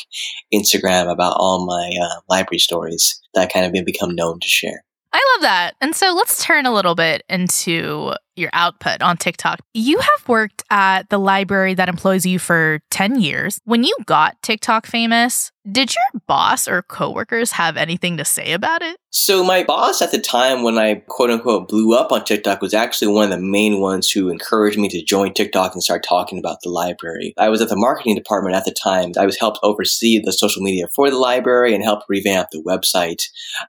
Instagram 0.52 1.10
about 1.10 1.36
all 1.38 1.66
my 1.66 1.90
uh, 2.00 2.20
library 2.28 2.58
stories 2.58 3.20
that 3.34 3.52
kind 3.52 3.64
of 3.64 3.84
become 3.84 4.14
known 4.14 4.40
to 4.40 4.48
share. 4.48 4.84
I 5.12 5.34
love 5.34 5.42
that. 5.42 5.74
And 5.80 5.96
so 5.96 6.12
let's 6.14 6.44
turn 6.44 6.66
a 6.66 6.72
little 6.72 6.94
bit 6.94 7.22
into 7.30 8.12
your 8.36 8.50
output 8.52 9.00
on 9.02 9.16
TikTok. 9.16 9.60
You 9.72 9.98
have 9.98 10.28
worked 10.28 10.62
at 10.70 11.08
the 11.08 11.18
library 11.18 11.74
that 11.74 11.88
employs 11.88 12.26
you 12.26 12.38
for 12.38 12.80
10 12.90 13.20
years. 13.20 13.58
When 13.64 13.84
you 13.84 13.96
got 14.04 14.40
TikTok 14.42 14.86
famous, 14.86 15.50
did 15.70 15.94
your 15.94 16.20
boss 16.26 16.66
or 16.68 16.82
coworkers 16.82 17.52
have 17.52 17.76
anything 17.76 18.16
to 18.16 18.24
say 18.24 18.52
about 18.52 18.82
it? 18.82 18.96
So 19.10 19.42
my 19.42 19.64
boss 19.64 20.02
at 20.02 20.10
the 20.10 20.18
time 20.18 20.62
when 20.62 20.78
I 20.78 20.96
quote 21.06 21.30
unquote 21.30 21.68
blew 21.68 21.94
up 21.96 22.12
on 22.12 22.24
TikTok 22.24 22.60
was 22.60 22.74
actually 22.74 23.08
one 23.08 23.24
of 23.24 23.30
the 23.30 23.44
main 23.44 23.80
ones 23.80 24.10
who 24.10 24.28
encouraged 24.28 24.78
me 24.78 24.88
to 24.90 25.02
join 25.02 25.32
TikTok 25.32 25.72
and 25.72 25.82
start 25.82 26.04
talking 26.06 26.38
about 26.38 26.58
the 26.62 26.68
library. 26.68 27.34
I 27.38 27.48
was 27.48 27.62
at 27.62 27.68
the 27.68 27.76
marketing 27.76 28.16
department 28.16 28.54
at 28.54 28.64
the 28.64 28.74
time. 28.82 29.12
I 29.18 29.26
was 29.26 29.38
helped 29.38 29.60
oversee 29.62 30.20
the 30.22 30.32
social 30.32 30.62
media 30.62 30.86
for 30.94 31.10
the 31.10 31.18
library 31.18 31.74
and 31.74 31.82
helped 31.82 32.04
revamp 32.08 32.48
the 32.50 32.62
website. 32.62 33.22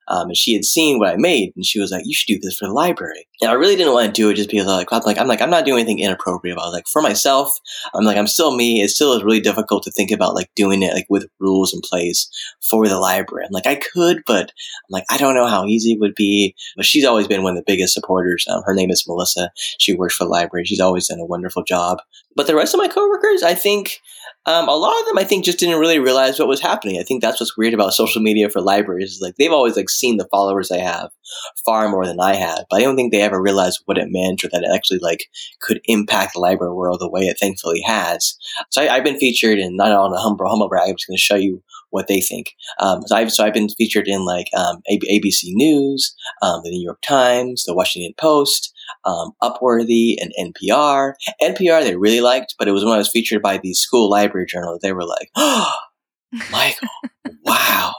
Um, 0.07 0.27
and 0.27 0.37
she 0.37 0.53
had 0.53 0.65
seen 0.65 0.99
what 0.99 1.09
I 1.09 1.17
made 1.17 1.53
and 1.55 1.65
she 1.65 1.79
was 1.79 1.91
like, 1.91 2.03
you 2.05 2.13
should 2.13 2.33
do 2.33 2.39
this 2.39 2.55
for 2.55 2.67
the 2.67 2.73
library. 2.73 3.27
And 3.41 3.49
I 3.49 3.53
really 3.53 3.75
didn't 3.75 3.93
want 3.93 4.07
to 4.07 4.21
do 4.21 4.29
it 4.29 4.35
just 4.35 4.49
because 4.49 4.67
I 4.67 4.75
like, 4.75 4.91
I'm 4.91 5.01
like, 5.05 5.17
I'm 5.17 5.27
like, 5.27 5.41
I'm 5.41 5.49
not 5.49 5.65
doing 5.65 5.79
anything 5.79 5.99
inappropriate. 5.99 6.57
I 6.57 6.65
was 6.65 6.73
like, 6.73 6.87
for 6.87 7.01
myself, 7.01 7.57
I'm 7.93 8.03
like, 8.03 8.17
I'm 8.17 8.27
still 8.27 8.55
me. 8.55 8.81
It 8.81 8.89
still 8.89 9.13
is 9.13 9.23
really 9.23 9.39
difficult 9.39 9.83
to 9.83 9.91
think 9.91 10.11
about 10.11 10.35
like 10.35 10.49
doing 10.55 10.83
it 10.83 10.93
like 10.93 11.05
with 11.09 11.27
rules 11.39 11.73
in 11.73 11.79
place 11.81 12.29
for 12.69 12.87
the 12.87 12.99
library. 12.99 13.45
I'm 13.45 13.53
like, 13.53 13.67
I 13.67 13.75
could, 13.75 14.23
but 14.27 14.43
I'm 14.49 14.91
like, 14.91 15.05
I 15.09 15.17
don't 15.17 15.35
know 15.35 15.47
how 15.47 15.65
easy 15.65 15.93
it 15.93 15.99
would 15.99 16.15
be. 16.15 16.53
But 16.75 16.85
she's 16.85 17.05
always 17.05 17.27
been 17.27 17.43
one 17.43 17.55
of 17.55 17.57
the 17.57 17.71
biggest 17.71 17.93
supporters. 17.93 18.45
Um, 18.49 18.61
her 18.65 18.73
name 18.73 18.91
is 18.91 19.05
Melissa. 19.07 19.51
She 19.77 19.93
works 19.93 20.15
for 20.15 20.25
the 20.25 20.31
library. 20.31 20.65
She's 20.65 20.81
always 20.81 21.07
done 21.07 21.19
a 21.19 21.25
wonderful 21.25 21.63
job. 21.63 21.99
But 22.35 22.47
the 22.47 22.55
rest 22.55 22.73
of 22.73 22.79
my 22.79 22.87
coworkers, 22.87 23.43
I 23.43 23.53
think, 23.53 23.99
um, 24.45 24.69
a 24.69 24.75
lot 24.75 24.99
of 24.99 25.05
them, 25.05 25.17
I 25.17 25.25
think, 25.25 25.43
just 25.43 25.59
didn't 25.59 25.79
really 25.79 25.99
realize 25.99 26.39
what 26.39 26.47
was 26.47 26.61
happening. 26.61 26.97
I 26.97 27.03
think 27.03 27.21
that's 27.21 27.39
what's 27.39 27.57
weird 27.57 27.73
about 27.73 27.93
social 27.93 28.21
media 28.21 28.49
for 28.49 28.61
libraries. 28.61 29.11
Is 29.11 29.21
like 29.21 29.35
they've 29.35 29.51
always 29.51 29.75
like 29.75 29.89
seen 29.89 30.17
the 30.17 30.27
followers 30.31 30.71
I 30.71 30.77
have 30.77 31.11
far 31.65 31.89
more 31.89 32.05
than 32.05 32.19
I 32.19 32.35
have, 32.35 32.65
but 32.69 32.77
I 32.77 32.83
don't 32.83 32.95
think 32.95 33.11
they 33.11 33.21
ever 33.21 33.41
realized 33.41 33.81
what 33.85 33.97
it 33.97 34.07
meant 34.09 34.43
or 34.43 34.49
that 34.49 34.63
it 34.63 34.71
actually 34.73 34.99
like 34.99 35.25
could 35.59 35.81
impact 35.85 36.33
the 36.33 36.39
library 36.39 36.73
world 36.73 36.99
the 36.99 37.09
way 37.09 37.23
it 37.23 37.37
thankfully 37.39 37.81
has. 37.85 38.37
So 38.69 38.81
I, 38.81 38.95
have 38.95 39.03
been 39.03 39.19
featured 39.19 39.59
in 39.59 39.75
not 39.75 39.91
on 39.91 40.13
a 40.13 40.19
humble 40.19 40.47
humble 40.47 40.69
brag. 40.69 40.89
I'm 40.89 40.95
just 40.95 41.07
going 41.07 41.17
to 41.17 41.21
show 41.21 41.35
you 41.35 41.61
what 41.91 42.07
they 42.07 42.21
think. 42.21 42.53
Um, 42.79 43.01
so 43.05 43.15
I've 43.15 43.31
so 43.31 43.45
I've 43.45 43.53
been 43.53 43.69
featured 43.69 44.07
in 44.07 44.25
like 44.25 44.47
um, 44.55 44.81
ABC 44.91 45.53
News, 45.53 46.15
um, 46.41 46.61
the 46.63 46.69
New 46.69 46.83
York 46.83 47.01
Times, 47.01 47.63
the 47.65 47.75
Washington 47.75 48.13
Post, 48.17 48.73
um, 49.05 49.31
Upworthy, 49.41 50.15
and 50.19 50.31
NPR. 50.39 51.13
NPR 51.41 51.83
they 51.83 51.95
really 51.95 52.21
liked, 52.21 52.55
but 52.57 52.67
it 52.67 52.71
was 52.71 52.83
when 52.83 52.93
I 52.93 52.97
was 52.97 53.09
featured 53.09 53.41
by 53.41 53.57
the 53.57 53.73
school 53.73 54.09
library 54.09 54.45
journal. 54.47 54.77
They 54.81 54.93
were 54.93 55.05
like, 55.05 55.29
"Oh, 55.35 55.71
Mychal, 56.35 56.87
wow." 57.43 57.93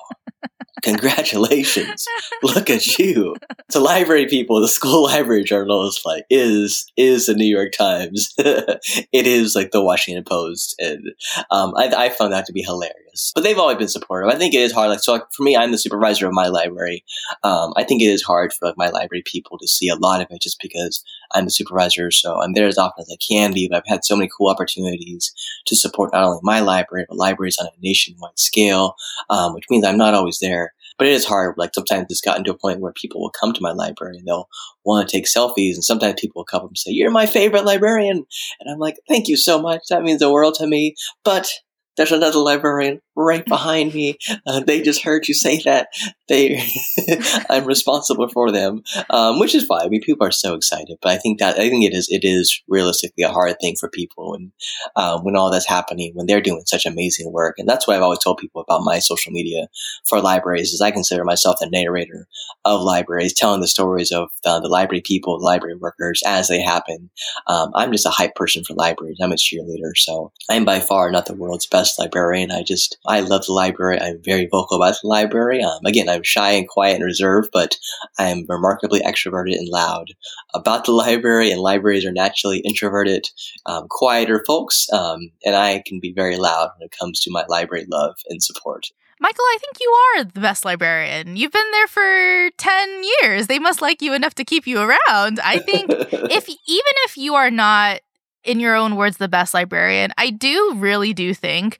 Congratulations. 0.82 2.06
Look 2.42 2.70
at 2.70 2.99
you. 2.99 3.37
To 3.70 3.80
library 3.80 4.26
people, 4.26 4.61
the 4.61 4.68
school 4.68 5.02
library 5.04 5.44
journal 5.44 5.87
is 5.87 6.00
like 6.04 6.25
is 6.30 6.90
is 6.97 7.26
the 7.26 7.35
New 7.35 7.47
York 7.47 7.73
Times. 7.73 8.32
it 8.38 9.26
is 9.26 9.54
like 9.54 9.70
the 9.70 9.82
Washington 9.82 10.25
Post. 10.25 10.75
And 10.78 11.11
um, 11.50 11.73
I, 11.76 12.06
I 12.06 12.09
found 12.09 12.32
that 12.32 12.47
to 12.47 12.52
be 12.52 12.62
hilarious. 12.62 12.94
But 13.34 13.42
they've 13.42 13.58
always 13.58 13.78
been 13.78 13.88
supportive. 13.88 14.30
I 14.30 14.38
think 14.38 14.54
it 14.54 14.60
is 14.60 14.72
hard. 14.72 14.90
Like 14.90 15.00
so 15.00 15.12
like, 15.12 15.24
for 15.32 15.42
me, 15.42 15.56
I'm 15.56 15.72
the 15.72 15.78
supervisor 15.78 16.26
of 16.26 16.32
my 16.32 16.48
library. 16.48 17.04
Um, 17.42 17.72
I 17.76 17.84
think 17.84 18.02
it 18.02 18.06
is 18.06 18.22
hard 18.22 18.52
for 18.52 18.66
like 18.66 18.76
my 18.76 18.88
library 18.88 19.22
people 19.24 19.58
to 19.58 19.68
see 19.68 19.88
a 19.88 19.96
lot 19.96 20.20
of 20.20 20.28
it 20.30 20.42
just 20.42 20.60
because 20.60 21.02
I'm 21.32 21.44
the 21.44 21.50
supervisor, 21.50 22.10
so 22.10 22.40
I'm 22.40 22.52
there 22.52 22.66
as 22.66 22.78
often 22.78 23.02
as 23.02 23.10
I 23.12 23.16
can 23.16 23.52
be. 23.52 23.68
But 23.68 23.78
I've 23.78 23.92
had 23.92 24.04
so 24.04 24.16
many 24.16 24.30
cool 24.36 24.48
opportunities 24.48 25.32
to 25.66 25.76
support 25.76 26.12
not 26.12 26.24
only 26.24 26.40
my 26.42 26.60
library, 26.60 27.06
but 27.08 27.16
libraries 27.16 27.58
on 27.58 27.66
a 27.66 27.80
nationwide 27.80 28.38
scale, 28.38 28.94
um, 29.28 29.54
which 29.54 29.66
means 29.70 29.84
I'm 29.84 29.98
not 29.98 30.14
always 30.14 30.38
there. 30.40 30.74
But 30.98 31.06
it 31.06 31.14
is 31.14 31.24
hard. 31.24 31.54
Like 31.56 31.74
sometimes 31.74 32.06
it's 32.10 32.20
gotten 32.20 32.44
to 32.44 32.50
a 32.50 32.58
point 32.58 32.80
where 32.80 32.92
people 32.92 33.22
will 33.22 33.30
come 33.30 33.54
to 33.54 33.62
my 33.62 33.72
library 33.72 34.18
and 34.18 34.26
they'll 34.26 34.48
want 34.84 35.08
to 35.08 35.16
take 35.16 35.26
selfies, 35.26 35.74
and 35.74 35.84
sometimes 35.84 36.20
people 36.20 36.40
will 36.40 36.44
come 36.44 36.62
up 36.62 36.68
and 36.68 36.78
say, 36.78 36.90
"You're 36.90 37.10
my 37.10 37.26
favorite 37.26 37.64
librarian," 37.64 38.26
and 38.60 38.70
I'm 38.70 38.78
like, 38.78 38.96
"Thank 39.08 39.28
you 39.28 39.36
so 39.36 39.60
much. 39.60 39.82
That 39.88 40.02
means 40.02 40.20
the 40.20 40.32
world 40.32 40.54
to 40.56 40.66
me." 40.66 40.94
But 41.24 41.50
there's 41.97 42.12
another 42.12 42.38
librarian 42.38 43.00
right 43.20 43.44
behind 43.44 43.94
me. 43.94 44.18
Uh, 44.46 44.60
they 44.60 44.80
just 44.80 45.02
heard 45.02 45.28
you 45.28 45.34
say 45.34 45.60
that. 45.64 45.88
They, 46.28 46.62
I'm 47.50 47.64
responsible 47.64 48.28
for 48.28 48.50
them, 48.50 48.82
um, 49.10 49.38
which 49.40 49.54
is 49.54 49.64
fine. 49.64 49.82
I 49.82 49.88
mean, 49.88 50.00
people 50.00 50.26
are 50.26 50.32
so 50.32 50.54
excited, 50.54 50.98
but 51.02 51.12
I 51.12 51.18
think 51.18 51.40
that 51.40 51.56
I 51.58 51.68
think 51.68 51.84
it 51.84 51.94
is 51.94 52.08
it 52.08 52.24
is 52.24 52.62
realistically 52.68 53.24
a 53.24 53.30
hard 53.32 53.56
thing 53.60 53.74
for 53.78 53.88
people 53.88 54.32
when 54.32 54.52
um, 54.96 55.24
when 55.24 55.36
all 55.36 55.50
that's 55.50 55.68
happening 55.68 56.12
when 56.14 56.26
they're 56.26 56.40
doing 56.40 56.62
such 56.66 56.86
amazing 56.86 57.32
work, 57.32 57.56
and 57.58 57.68
that's 57.68 57.86
what 57.86 57.96
I've 57.96 58.02
always 58.02 58.20
told 58.20 58.38
people 58.38 58.62
about 58.62 58.84
my 58.84 58.98
social 59.00 59.32
media 59.32 59.68
for 60.06 60.20
libraries 60.20 60.72
is 60.72 60.80
I 60.80 60.90
consider 60.90 61.24
myself 61.24 61.56
the 61.60 61.68
narrator 61.68 62.28
of 62.64 62.80
libraries, 62.80 63.34
telling 63.34 63.60
the 63.60 63.68
stories 63.68 64.12
of 64.12 64.28
the, 64.44 64.60
the 64.60 64.68
library 64.68 65.02
people, 65.04 65.38
the 65.38 65.44
library 65.44 65.76
workers 65.76 66.22
as 66.26 66.48
they 66.48 66.60
happen. 66.60 67.10
Um, 67.46 67.70
I'm 67.74 67.92
just 67.92 68.06
a 68.06 68.10
hype 68.10 68.34
person 68.34 68.64
for 68.64 68.74
libraries. 68.74 69.18
I'm 69.20 69.32
a 69.32 69.36
cheerleader, 69.36 69.96
so 69.96 70.32
I'm 70.48 70.64
by 70.64 70.80
far 70.80 71.10
not 71.10 71.26
the 71.26 71.34
world's 71.34 71.66
best 71.66 71.98
librarian. 71.98 72.50
I 72.50 72.62
just 72.62 72.98
I 73.10 73.20
love 73.20 73.44
the 73.46 73.52
library. 73.52 74.00
I'm 74.00 74.22
very 74.22 74.46
vocal 74.50 74.76
about 74.76 74.94
the 75.02 75.08
library. 75.08 75.62
Um, 75.62 75.80
again, 75.84 76.08
I'm 76.08 76.22
shy 76.22 76.52
and 76.52 76.68
quiet 76.68 76.96
and 76.96 77.04
reserved, 77.04 77.50
but 77.52 77.76
I 78.18 78.28
am 78.28 78.46
remarkably 78.48 79.00
extroverted 79.00 79.56
and 79.56 79.68
loud 79.68 80.12
about 80.54 80.84
the 80.84 80.92
library. 81.04 81.50
And 81.50 81.60
libraries 81.60 82.06
are 82.06 82.12
naturally 82.12 82.60
introverted, 82.60 83.28
um, 83.66 83.86
quieter 83.90 84.44
folks, 84.46 84.86
um, 84.92 85.32
and 85.44 85.56
I 85.56 85.82
can 85.84 85.98
be 86.00 86.12
very 86.12 86.36
loud 86.36 86.70
when 86.78 86.86
it 86.86 86.94
comes 86.98 87.20
to 87.20 87.32
my 87.32 87.44
library 87.48 87.86
love 87.90 88.14
and 88.28 88.40
support. 88.40 88.86
Mychal, 89.20 89.40
I 89.40 89.58
think 89.60 89.80
you 89.80 89.90
are 89.90 90.24
the 90.24 90.40
best 90.40 90.64
librarian. 90.64 91.36
You've 91.36 91.52
been 91.52 91.70
there 91.72 91.88
for 91.88 92.50
10 92.56 93.02
years. 93.22 93.48
They 93.48 93.58
must 93.58 93.82
like 93.82 94.00
you 94.00 94.14
enough 94.14 94.34
to 94.36 94.44
keep 94.44 94.66
you 94.66 94.78
around. 94.80 95.40
I 95.40 95.58
think 95.58 95.90
if 95.90 96.48
even 96.48 96.94
if 97.04 97.18
you 97.18 97.34
are 97.34 97.50
not 97.50 98.00
in 98.44 98.60
your 98.60 98.74
own 98.74 98.96
words 98.96 99.18
the 99.18 99.28
best 99.28 99.52
librarian, 99.52 100.12
I 100.16 100.30
do 100.30 100.74
really 100.76 101.12
do 101.12 101.34
think 101.34 101.78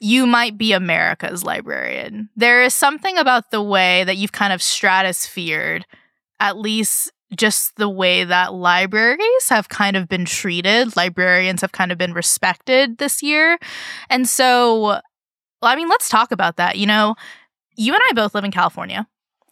you 0.00 0.26
might 0.26 0.58
be 0.58 0.72
America's 0.72 1.44
librarian. 1.44 2.28
There 2.36 2.62
is 2.62 2.74
something 2.74 3.16
about 3.16 3.50
the 3.50 3.62
way 3.62 4.04
that 4.04 4.16
you've 4.16 4.32
kind 4.32 4.52
of 4.52 4.60
stratosphered, 4.60 5.84
at 6.38 6.58
least 6.58 7.10
just 7.34 7.76
the 7.76 7.88
way 7.88 8.24
that 8.24 8.54
libraries 8.54 9.48
have 9.48 9.68
kind 9.68 9.96
of 9.96 10.08
been 10.08 10.24
treated. 10.24 10.96
Librarians 10.96 11.60
have 11.60 11.72
kind 11.72 11.90
of 11.90 11.98
been 11.98 12.12
respected 12.12 12.98
this 12.98 13.22
year. 13.22 13.58
And 14.08 14.28
so, 14.28 15.00
I 15.62 15.76
mean, 15.76 15.88
let's 15.88 16.08
talk 16.08 16.30
about 16.30 16.56
that. 16.56 16.78
You 16.78 16.86
know, 16.86 17.16
you 17.76 17.92
and 17.94 18.02
I 18.08 18.12
both 18.12 18.34
live 18.34 18.44
in 18.44 18.52
California. 18.52 19.06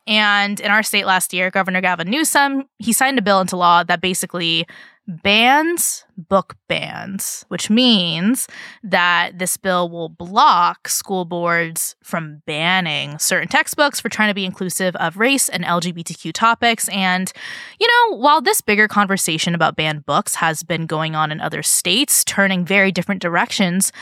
And 0.07 0.61
in 0.61 0.71
our 0.71 0.83
state 0.83 1.07
last 1.07 1.33
year, 1.33 1.51
Governor 1.51 1.81
Gavin 1.81 2.11
Newsom, 2.11 2.65
he 2.79 2.93
signed 2.93 3.19
a 3.19 3.23
bill 3.23 3.41
into 3.41 3.57
law 3.57 3.83
that 3.85 4.03
basically 4.03 4.67
bans 5.07 6.05
book 6.17 6.57
bans, 6.69 7.45
which 7.49 7.69
means 7.69 8.49
that 8.83 9.39
this 9.39 9.57
bill 9.57 9.89
will 9.89 10.09
block 10.09 10.89
school 10.89 11.25
boards 11.25 11.97
from 12.03 12.43
banning 12.47 13.19
certain 13.19 13.49
textbooks 13.49 14.01
for 14.01 14.09
trying 14.09 14.31
to 14.31 14.35
be 14.35 14.45
inclusive 14.45 14.95
of 14.97 15.17
race 15.17 15.49
and 15.49 15.65
LGBTQ 15.65 16.33
topics. 16.33 16.89
And, 16.89 17.33
you 17.81 17.87
know, 17.87 18.17
while 18.17 18.41
this 18.41 18.61
bigger 18.61 18.89
conversation 18.89 19.55
about 19.55 19.77
banned 19.77 20.07
books 20.07 20.37
has 20.37 20.63
been 20.63 20.87
going 20.87 21.15
on 21.15 21.33
in 21.33 21.41
other 21.41 21.63
states, 21.63 22.25
turning 22.25 22.65
very 22.65 22.93
different 22.93 23.21
directions, 23.21 23.93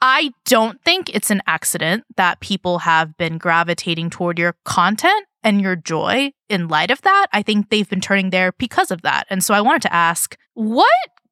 I 0.00 0.32
don't 0.44 0.80
think 0.84 1.10
it's 1.14 1.30
an 1.30 1.42
accident 1.46 2.04
that 2.16 2.40
people 2.40 2.80
have 2.80 3.16
been 3.16 3.38
gravitating 3.38 4.10
toward 4.10 4.38
your 4.38 4.54
content 4.64 5.27
and 5.42 5.60
your 5.60 5.76
joy 5.76 6.32
in 6.48 6.68
light 6.68 6.90
of 6.90 7.02
that. 7.02 7.26
I 7.32 7.42
think 7.42 7.68
they've 7.68 7.88
been 7.88 8.00
turning 8.00 8.30
there 8.30 8.52
because 8.58 8.90
of 8.90 9.02
that. 9.02 9.26
And 9.30 9.42
so 9.42 9.54
I 9.54 9.60
wanted 9.60 9.82
to 9.82 9.94
ask 9.94 10.36
what 10.54 10.86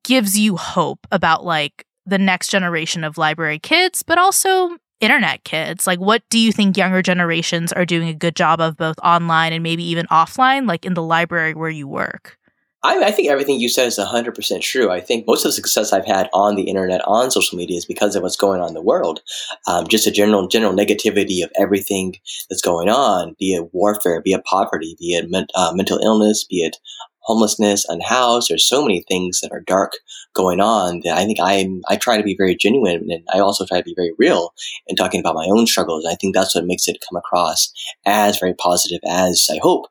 gives 0.05 0.39
you 0.39 0.57
hope 0.57 1.07
about 1.11 1.45
like 1.45 1.85
the 2.07 2.19
next 2.19 2.49
generation 2.49 3.03
of 3.03 3.19
library 3.19 3.59
kids, 3.59 4.03
but 4.03 4.19
also 4.19 4.77
internet 5.01 5.45
kids? 5.45 5.87
Like, 5.87 5.99
what 5.99 6.23
do 6.31 6.39
you 6.39 6.53
think 6.53 6.77
younger 6.77 7.03
generations 7.03 7.73
are 7.73 7.85
doing 7.85 8.09
a 8.09 8.15
good 8.15 8.37
job 8.37 8.61
of 8.61 8.77
both 8.77 8.99
online 9.01 9.53
and 9.53 9.63
maybe 9.63 9.85
even 9.85 10.07
offline, 10.07 10.67
like 10.67 10.85
in 10.85 10.95
the 10.95 11.03
library 11.03 11.55
where 11.55 11.71
you 11.71 11.87
work? 11.89 12.39
I, 12.87 13.07
I, 13.07 13.11
think 13.11 13.29
everything 13.29 13.59
you 13.59 13.69
said 13.69 13.89
is 13.89 13.99
100% 13.99 14.61
true. 14.61 14.91
I 14.91 15.01
think 15.01 15.27
most 15.27 15.45
of 15.45 15.49
the 15.49 15.53
success 15.53 15.93
I've 15.93 16.07
had 16.07 16.29
on 16.33 16.55
the 16.55 16.63
internet, 16.63 17.01
on 17.05 17.33
social 17.33 17.59
media, 17.59 17.77
is 17.77 17.85
because 17.85 18.15
of 18.15 18.23
what's 18.23 18.37
going 18.37 18.61
on 18.61 18.69
in 18.69 18.75
the 18.75 18.83
world. 18.83 19.23
Um, 19.67 19.89
just 19.89 20.07
a 20.07 20.13
general 20.13 20.47
general 20.47 20.73
negativity 20.73 21.43
of 21.43 21.51
everything 21.59 22.15
that's 22.49 22.63
going 22.63 22.89
on, 22.89 23.35
be 23.41 23.55
it 23.55 23.75
warfare, 23.75 24.23
be 24.23 24.35
it 24.35 24.45
poverty, 24.45 24.95
be 25.01 25.15
it 25.15 25.29
men, 25.29 25.49
uh, 25.57 25.73
mental 25.75 25.99
illness, 25.99 26.45
be 26.45 26.59
it 26.59 26.77
homelessness, 27.27 27.85
unhoused. 27.89 28.49
There's 28.49 28.69
so 28.69 28.83
many 28.83 29.05
things 29.09 29.41
that 29.41 29.51
are 29.51 29.61
dark 29.61 29.95
going 30.33 30.61
on 30.61 31.01
that 31.05 31.19
I 31.19 31.25
think 31.25 31.39
I'm, 31.43 31.83
I 31.89 31.97
try 31.97 32.17
to 32.17 32.23
be 32.23 32.37
very 32.37 32.55
genuine 32.55 33.09
and 33.11 33.27
I 33.35 33.41
also 33.41 33.67
try 33.67 33.79
to 33.79 33.85
be 33.85 33.95
very 33.97 34.13
real 34.17 34.55
in 34.87 34.95
talking 34.95 35.19
about 35.19 35.35
my 35.35 35.47
own 35.51 35.67
struggles. 35.67 36.07
I 36.07 36.15
think 36.15 36.35
that's 36.35 36.55
what 36.55 36.67
makes 36.67 36.87
it 36.87 37.05
come 37.09 37.17
across 37.17 37.73
as 38.05 38.39
very 38.39 38.55
positive 38.55 39.01
as 39.05 39.49
I 39.53 39.59
hope 39.61 39.87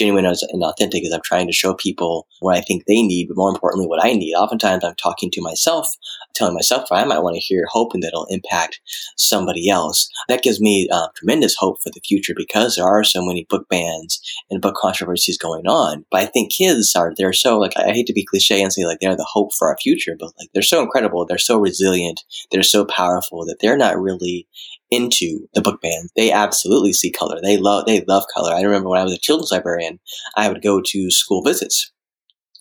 genuine 0.00 0.24
and 0.24 0.62
authentic 0.62 1.04
as 1.04 1.12
I'm 1.12 1.20
trying 1.22 1.46
to 1.46 1.52
show 1.52 1.74
people 1.74 2.26
what 2.40 2.56
I 2.56 2.62
think 2.62 2.84
they 2.86 3.02
need, 3.02 3.28
but 3.28 3.36
more 3.36 3.50
importantly, 3.50 3.86
what 3.86 4.04
I 4.04 4.12
need. 4.12 4.34
Oftentimes 4.34 4.82
I'm 4.82 4.94
talking 4.94 5.30
to 5.32 5.42
myself, 5.42 5.86
telling 6.34 6.54
myself 6.54 6.90
I 6.90 7.04
might 7.04 7.18
want 7.18 7.34
to 7.34 7.40
hear, 7.40 7.66
hoping 7.68 8.00
that 8.00 8.08
it'll 8.08 8.26
impact 8.30 8.80
somebody 9.16 9.68
else. 9.68 10.08
That 10.28 10.42
gives 10.42 10.60
me 10.60 10.88
uh, 10.90 11.08
tremendous 11.14 11.54
hope 11.54 11.76
for 11.84 11.90
the 11.90 12.00
future 12.00 12.32
because 12.34 12.76
there 12.76 12.86
are 12.86 13.04
so 13.04 13.24
many 13.24 13.46
book 13.48 13.68
bans 13.68 14.20
and 14.50 14.62
book 14.62 14.76
controversies 14.80 15.36
going 15.36 15.66
on. 15.66 16.06
But 16.10 16.22
I 16.22 16.26
think 16.26 16.50
kids 16.50 16.94
are, 16.96 17.12
they're 17.16 17.32
so 17.34 17.58
like, 17.58 17.76
I 17.76 17.90
hate 17.90 18.06
to 18.06 18.14
be 18.14 18.24
cliche 18.24 18.62
and 18.62 18.72
say 18.72 18.86
like 18.86 19.00
they're 19.00 19.16
the 19.16 19.28
hope 19.30 19.50
for 19.54 19.68
our 19.68 19.76
future, 19.82 20.16
but 20.18 20.32
like 20.38 20.48
they're 20.54 20.62
so 20.62 20.82
incredible. 20.82 21.26
They're 21.26 21.38
so 21.38 21.58
resilient. 21.58 22.22
They're 22.50 22.62
so 22.62 22.86
powerful 22.86 23.44
that 23.44 23.58
they're 23.60 23.76
not 23.76 24.00
really 24.00 24.46
into 24.90 25.46
the 25.54 25.62
book 25.62 25.80
bans. 25.80 26.10
They 26.16 26.32
absolutely 26.32 26.92
see 26.92 27.10
color. 27.10 27.38
They 27.42 27.56
love, 27.56 27.86
they 27.86 28.04
love 28.08 28.24
color. 28.34 28.52
I 28.52 28.62
remember 28.62 28.88
when 28.88 29.00
I 29.00 29.04
was 29.04 29.12
a 29.12 29.18
children's 29.18 29.52
librarian, 29.52 30.00
I 30.36 30.48
would 30.48 30.62
go 30.62 30.80
to 30.84 31.10
school 31.10 31.42
visits 31.42 31.92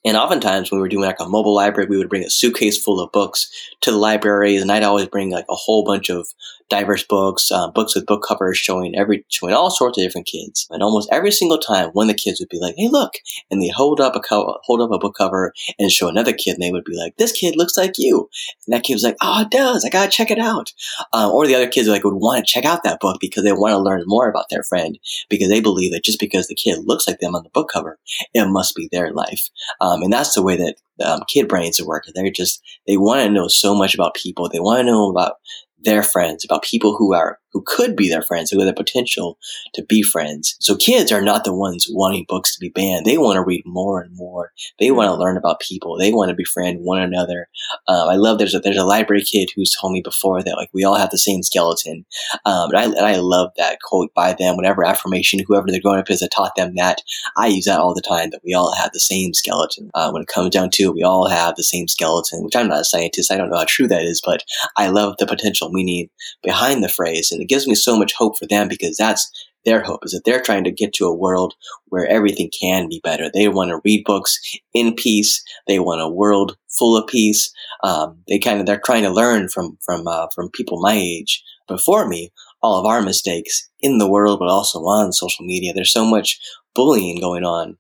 and 0.06 0.16
oftentimes 0.16 0.72
when 0.72 0.80
we 0.80 0.84
were 0.84 0.90
doing 0.90 1.06
like 1.06 1.20
a 1.20 1.28
mobile 1.28 1.54
library, 1.54 1.90
we 1.90 1.98
would 1.98 2.10
bring 2.10 2.24
a 2.24 2.30
suitcase 2.30 2.82
full 2.82 3.02
of 3.02 3.12
books 3.12 3.50
to 3.82 3.92
the 3.92 3.98
library, 3.98 4.56
and 4.56 4.72
I'd 4.72 4.84
always 4.84 5.08
bring 5.08 5.30
like 5.30 5.46
a 5.50 5.56
whole 5.56 5.84
bunch 5.84 6.10
of 6.10 6.28
diverse 6.70 7.04
books, 7.04 7.52
uh, 7.52 7.70
books 7.72 7.96
with 7.96 8.06
book 8.06 8.24
covers 8.28 8.58
showing 8.58 8.96
every 8.96 9.26
showing 9.30 9.54
all 9.54 9.72
sorts 9.72 9.98
of 9.98 10.04
different 10.04 10.28
kids. 10.28 10.68
And 10.70 10.84
almost 10.84 11.10
every 11.12 11.32
single 11.32 11.58
time, 11.58 11.90
one 11.90 12.10
of 12.10 12.16
the 12.16 12.22
kids 12.22 12.40
would 12.40 12.50
be 12.50 12.60
like, 12.60 12.76
"Hey, 12.78 12.88
look!" 12.88 13.16
and 13.50 13.62
they 13.62 13.70
hold 13.70 14.00
up 14.00 14.16
a 14.16 14.20
co- 14.20 14.58
hold 14.64 14.82
up 14.82 14.92
a 14.92 14.98
book 14.98 15.16
cover 15.18 15.54
and 15.78 15.92
show 15.92 16.08
another 16.08 16.34
kid, 16.34 16.54
and 16.54 16.64
they 16.64 16.72
would 16.72 16.86
be 16.86 16.96
like, 16.96 17.18
"This 17.18 17.32
kid 17.32 17.56
looks 17.56 17.78
like 17.78 17.94
you," 17.98 18.30
and 18.66 18.74
that 18.74 18.84
kid 18.84 18.94
was 18.94 19.04
like, 19.04 19.18
"Oh, 19.22 19.42
it 19.42 19.50
does! 19.50 19.84
I 19.86 19.90
gotta 19.90 20.12
check 20.12 20.32
it 20.32 20.40
out." 20.40 20.72
Um, 21.14 21.32
or 21.32 21.48
the 21.48 21.56
other 21.56 21.68
kids 21.68 21.88
like 21.88 22.04
would 22.04 22.14
want 22.14 22.46
to 22.46 22.52
check 22.52 22.66
out 22.66 22.84
that 22.84 23.00
book 23.00 23.18
because 23.20 23.44
they 23.44 23.52
want 23.52 23.74
to 23.74 23.80
learn 23.80 24.04
more 24.06 24.30
about 24.30 24.50
their 24.50 24.64
friend 24.64 24.98
because 25.30 25.50
they 25.50 25.62
believe 25.62 25.92
that 25.92 26.04
just 26.04 26.20
because 26.20 26.48
the 26.48 26.56
kid 26.56 26.80
looks 26.86 27.08
like 27.08 27.20
them 27.20 27.36
on 27.36 27.44
the 27.44 27.50
book 27.50 27.70
cover, 27.72 28.00
it 28.34 28.48
must 28.48 28.76
be 28.76 28.88
their 28.92 29.12
life. 29.12 29.50
Um, 29.82 30.04
and 30.04 30.14
that's 30.14 30.34
the 30.34 30.44
way 30.44 30.56
that 30.58 30.76
um, 31.04 31.22
kid 31.28 31.48
brains 31.48 31.82
work. 31.82 32.06
They're 32.14 32.32
just 32.32 32.62
they 32.88 32.98
want 32.98 33.22
to 33.22 33.30
know 33.30 33.48
so 33.48 33.76
much 33.76 33.94
about 33.94 34.16
people. 34.16 34.50
They 34.50 34.60
want 34.60 34.80
to 34.80 34.86
know 34.86 35.10
about 35.10 35.36
their 35.84 36.04
friends, 36.04 36.46
about 36.46 36.64
people 36.64 36.96
who 36.96 37.14
are 37.14 37.40
who 37.52 37.64
could 37.66 37.96
be 37.96 38.10
their 38.10 38.22
friends, 38.22 38.52
who 38.52 38.60
have 38.60 38.68
the 38.68 38.74
potential 38.74 39.38
to 39.74 39.84
be 39.84 40.02
friends. 40.02 40.56
So 40.60 40.76
kids 40.76 41.12
are 41.12 41.22
not 41.22 41.44
the 41.44 41.54
ones 41.54 41.88
wanting 41.90 42.26
books 42.28 42.54
to 42.54 42.60
be 42.60 42.70
banned. 42.70 43.06
They 43.06 43.18
want 43.18 43.38
to 43.38 43.44
read 43.44 43.64
more 43.66 44.02
and 44.02 44.16
more. 44.16 44.52
They 44.80 44.92
want 44.92 45.08
to 45.08 45.16
learn 45.16 45.38
about 45.38 45.60
people. 45.60 45.98
They 45.98 46.12
want 46.12 46.30
to 46.30 46.36
befriend 46.36 46.80
one 46.82 47.02
another. 47.02 47.48
Um, 47.88 48.10
I 48.10 48.16
love 48.16 48.38
there's 48.38 48.56
a 48.56 48.60
there's 48.60 48.78
a 48.78 48.86
library 48.86 49.24
kid 49.24 49.50
who's 49.56 49.76
told 49.80 49.94
me 49.94 50.02
before 50.02 50.44
that 50.44 50.56
like 50.58 50.70
we 50.74 50.84
all 50.84 50.98
have 50.98 51.12
the 51.12 51.18
same 51.18 51.44
skeleton, 51.44 52.06
um, 52.46 52.70
and 52.70 52.78
I 52.78 52.84
and 52.84 53.06
I 53.06 53.16
love 53.18 53.52
that 53.58 53.80
quote 53.82 54.14
by 54.14 54.34
them. 54.34 54.56
Whatever 54.56 54.86
affirmation, 54.86 55.40
whoever 55.46 55.68
they're 55.68 55.82
growing 55.82 56.00
up 56.00 56.10
is 56.10 56.20
that 56.20 56.32
taught 56.32 56.56
them 56.56 56.74
that. 56.76 57.02
I 57.38 57.48
use 57.48 57.66
that 57.66 57.80
all 57.80 57.94
the 57.94 58.02
time. 58.02 58.30
That 58.32 58.42
we 58.44 58.54
all 58.54 58.74
have 58.76 58.92
the 58.94 59.00
same 59.00 59.34
skeleton. 59.34 59.90
Uh, 59.94 60.12
when 60.12 60.22
it 60.22 60.28
comes 60.28 60.50
down 60.50 60.70
to 60.72 60.84
it, 60.84 60.94
we 60.94 61.04
all 61.04 61.28
have 61.28 61.56
the 61.56 61.64
same 61.64 61.88
skeleton. 61.88 62.44
Which 62.44 62.56
I'm 62.56 62.68
not 62.68 62.82
a 62.82 62.86
scientist. 62.86 63.32
I 63.32 63.38
don't 63.38 63.50
know 63.50 63.58
how 63.58 63.66
true 63.68 63.88
that 63.88 64.04
is, 64.04 64.22
but 64.24 64.44
I 64.78 64.88
love 64.88 65.16
the 65.18 65.28
potential 65.28 65.70
meaning 65.72 66.10
behind 66.44 66.84
the 66.84 66.90
phrase. 66.90 67.32
And 67.32 67.39
and 67.40 67.44
it 67.44 67.50
gives 67.50 67.68
me 67.68 67.76
so 67.76 67.98
much 67.98 68.14
hope 68.14 68.38
for 68.38 68.46
them 68.46 68.68
because 68.68 68.98
that's 68.98 69.30
their 69.66 69.82
hope 69.82 70.00
is 70.04 70.12
that 70.12 70.22
they're 70.26 70.42
trying 70.42 70.64
to 70.64 70.72
get 70.72 70.94
to 70.94 71.06
a 71.06 71.16
world 71.16 71.54
where 71.86 72.06
everything 72.08 72.50
can 72.58 72.90
be 72.90 73.02
better. 73.04 73.30
They 73.34 73.48
want 73.48 73.70
to 73.70 73.82
read 73.86 74.04
books 74.06 74.40
in 74.74 74.96
peace. 74.96 75.44
They 75.68 75.80
want 75.80 76.02
a 76.02 76.10
world 76.10 76.58
full 76.70 76.98
of 76.98 77.08
peace. 77.08 77.52
Um, 77.84 78.20
they 78.28 78.40
kind 78.40 78.60
of 78.60 78.66
they're 78.66 78.82
trying 78.84 79.04
to 79.04 79.10
learn 79.10 79.50
from 79.50 79.78
from 79.82 80.08
uh, 80.08 80.28
from 80.34 80.50
people 80.50 80.82
my 80.82 80.94
age 80.94 81.44
before 81.68 82.08
me 82.08 82.32
all 82.62 82.80
of 82.80 82.86
our 82.86 83.02
mistakes 83.02 83.70
in 83.80 84.00
the 84.00 84.10
world, 84.10 84.40
but 84.40 84.50
also 84.50 84.80
on 84.80 85.14
social 85.14 85.46
media. 85.46 85.72
There's 85.74 85.94
so 85.94 86.06
much 86.06 86.40
bullying 86.76 87.20
going 87.20 87.44
on 87.44 87.78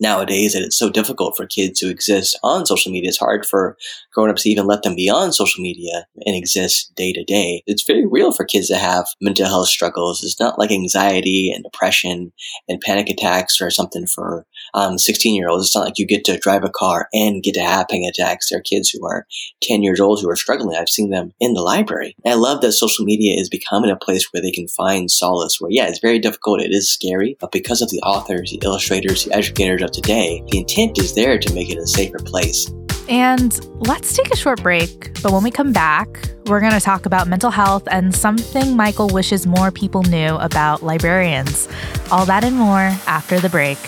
nowadays 0.00 0.52
that 0.52 0.62
it's 0.62 0.78
so 0.78 0.90
difficult 0.90 1.36
for 1.36 1.46
kids 1.46 1.80
to 1.80 1.90
exist 1.90 2.38
on 2.42 2.66
social 2.66 2.92
media. 2.92 3.08
It's 3.08 3.18
hard 3.18 3.46
for 3.46 3.76
grown-ups 4.12 4.42
to 4.42 4.50
even 4.50 4.66
let 4.66 4.82
them 4.82 4.94
be 4.94 5.08
on 5.08 5.32
social 5.32 5.62
media 5.62 6.06
and 6.26 6.36
exist 6.36 6.92
day 6.96 7.12
to 7.12 7.24
day. 7.24 7.62
It's 7.66 7.84
very 7.84 8.06
real 8.06 8.32
for 8.32 8.44
kids 8.44 8.68
to 8.68 8.76
have 8.76 9.06
mental 9.20 9.46
health 9.46 9.68
struggles. 9.68 10.22
It's 10.22 10.40
not 10.40 10.58
like 10.58 10.70
anxiety 10.70 11.52
and 11.54 11.64
depression 11.64 12.32
and 12.68 12.80
panic 12.80 13.08
attacks 13.08 13.60
or 13.60 13.70
something 13.70 14.06
for 14.06 14.46
um, 14.74 14.98
16 14.98 15.34
year 15.34 15.48
olds. 15.48 15.66
It's 15.66 15.74
not 15.74 15.84
like 15.84 15.98
you 15.98 16.06
get 16.06 16.24
to 16.24 16.38
drive 16.38 16.64
a 16.64 16.70
car 16.70 17.08
and 17.12 17.42
get 17.42 17.54
to 17.54 17.62
have 17.62 17.88
panic 17.88 18.10
attacks. 18.10 18.48
There 18.48 18.58
are 18.58 18.62
kids 18.62 18.90
who 18.90 19.04
are 19.06 19.26
10 19.62 19.82
years 19.82 20.00
old 20.00 20.20
who 20.20 20.30
are 20.30 20.36
struggling. 20.36 20.76
I've 20.76 20.88
seen 20.88 21.10
them 21.10 21.32
in 21.40 21.54
the 21.54 21.62
library. 21.62 22.14
I 22.26 22.34
love 22.34 22.60
that 22.60 22.72
social 22.72 23.04
media 23.04 23.38
is 23.38 23.48
becoming 23.48 23.90
a 23.90 23.96
place 23.96 24.28
where 24.32 24.42
they 24.42 24.50
can 24.50 24.68
find 24.68 25.10
solace 25.10 25.60
where, 25.60 25.70
yeah, 25.70 25.88
it's 25.88 26.00
very 26.00 26.18
difficult. 26.18 26.60
It 26.60 26.70
is 26.70 26.90
scary, 26.90 27.36
but 27.40 27.52
because 27.52 27.82
of 27.82 27.90
the 27.90 28.00
authors, 28.00 28.50
the 28.50 28.60
illustrators, 28.62 29.24
the 29.24 29.34
educators 29.34 29.82
of 29.88 29.92
today, 29.92 30.42
the 30.50 30.58
intent 30.58 30.98
is 30.98 31.14
there 31.14 31.38
to 31.38 31.54
make 31.54 31.70
it 31.70 31.78
a 31.78 31.86
safer 31.86 32.18
place. 32.18 32.70
And 33.08 33.58
let's 33.86 34.14
take 34.14 34.30
a 34.30 34.36
short 34.36 34.62
break. 34.62 35.14
But 35.22 35.32
when 35.32 35.42
we 35.42 35.50
come 35.50 35.72
back, 35.72 36.08
we're 36.46 36.60
going 36.60 36.72
to 36.72 36.80
talk 36.80 37.06
about 37.06 37.26
mental 37.26 37.50
health 37.50 37.88
and 37.90 38.14
something 38.14 38.76
Mychal 38.76 39.12
wishes 39.12 39.46
more 39.46 39.70
people 39.70 40.02
knew 40.04 40.36
about 40.36 40.82
librarians. 40.82 41.68
All 42.10 42.26
that 42.26 42.44
and 42.44 42.56
more 42.56 42.92
after 43.06 43.40
the 43.40 43.48
break. 43.48 43.78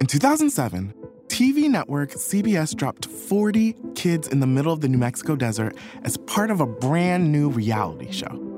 In 0.00 0.06
2007, 0.06 0.94
TV 1.28 1.68
network 1.68 2.10
CBS 2.10 2.74
dropped 2.74 3.06
40 3.06 3.74
kids 3.94 4.28
in 4.28 4.40
the 4.40 4.46
middle 4.46 4.72
of 4.72 4.80
the 4.80 4.88
New 4.88 4.98
Mexico 4.98 5.36
desert 5.36 5.76
as 6.04 6.16
part 6.16 6.50
of 6.50 6.60
a 6.60 6.66
brand 6.66 7.32
new 7.32 7.48
reality 7.48 8.10
show. 8.10 8.57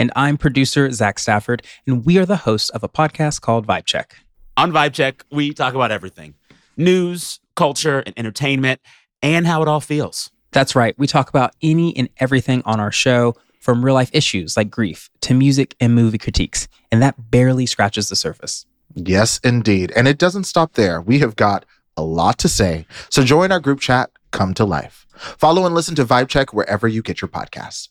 And 0.00 0.10
I'm 0.16 0.38
producer 0.38 0.90
Zach 0.92 1.18
Stafford, 1.18 1.62
and 1.86 2.06
we 2.06 2.16
are 2.16 2.24
the 2.24 2.38
hosts 2.38 2.70
of 2.70 2.82
a 2.82 2.88
podcast 2.88 3.42
called 3.42 3.66
Vibe 3.66 3.84
Check. 3.84 4.16
On 4.56 4.72
Vibe 4.72 4.94
Check, 4.94 5.26
we 5.30 5.52
talk 5.52 5.74
about 5.74 5.92
everything 5.92 6.34
news, 6.78 7.38
culture, 7.54 7.98
and 8.06 8.14
entertainment, 8.18 8.80
and 9.20 9.46
how 9.46 9.60
it 9.60 9.68
all 9.68 9.80
feels. 9.80 10.30
That's 10.52 10.74
right. 10.74 10.98
We 10.98 11.06
talk 11.06 11.28
about 11.28 11.54
any 11.60 11.94
and 11.98 12.08
everything 12.16 12.62
on 12.64 12.80
our 12.80 12.90
show, 12.90 13.34
from 13.60 13.84
real 13.84 13.92
life 13.92 14.08
issues 14.14 14.56
like 14.56 14.70
grief 14.70 15.10
to 15.20 15.34
music 15.34 15.76
and 15.80 15.94
movie 15.94 16.16
critiques, 16.16 16.66
and 16.90 17.02
that 17.02 17.30
barely 17.30 17.66
scratches 17.66 18.08
the 18.08 18.16
surface. 18.16 18.64
Yes, 18.94 19.38
indeed. 19.44 19.92
And 19.94 20.08
it 20.08 20.16
doesn't 20.16 20.44
stop 20.44 20.72
there. 20.72 21.02
We 21.02 21.18
have 21.18 21.36
got 21.36 21.66
a 21.98 22.02
lot 22.02 22.38
to 22.38 22.48
say. 22.48 22.86
So 23.10 23.22
join 23.22 23.52
our 23.52 23.60
group 23.60 23.80
chat, 23.80 24.08
Come 24.30 24.54
to 24.54 24.64
Life. 24.64 25.06
Follow 25.14 25.66
and 25.66 25.74
listen 25.74 25.94
to 25.96 26.06
Vibe 26.06 26.28
Check 26.28 26.54
wherever 26.54 26.88
you 26.88 27.02
get 27.02 27.20
your 27.20 27.28
podcasts. 27.28 27.90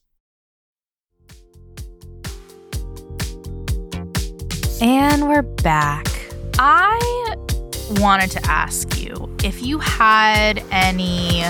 And 4.82 5.28
we're 5.28 5.42
back. 5.42 6.08
I 6.58 7.36
wanted 8.00 8.32
to 8.32 8.46
ask 8.46 8.98
you 8.98 9.36
if 9.44 9.62
you 9.62 9.80
had 9.80 10.64
any 10.72 11.44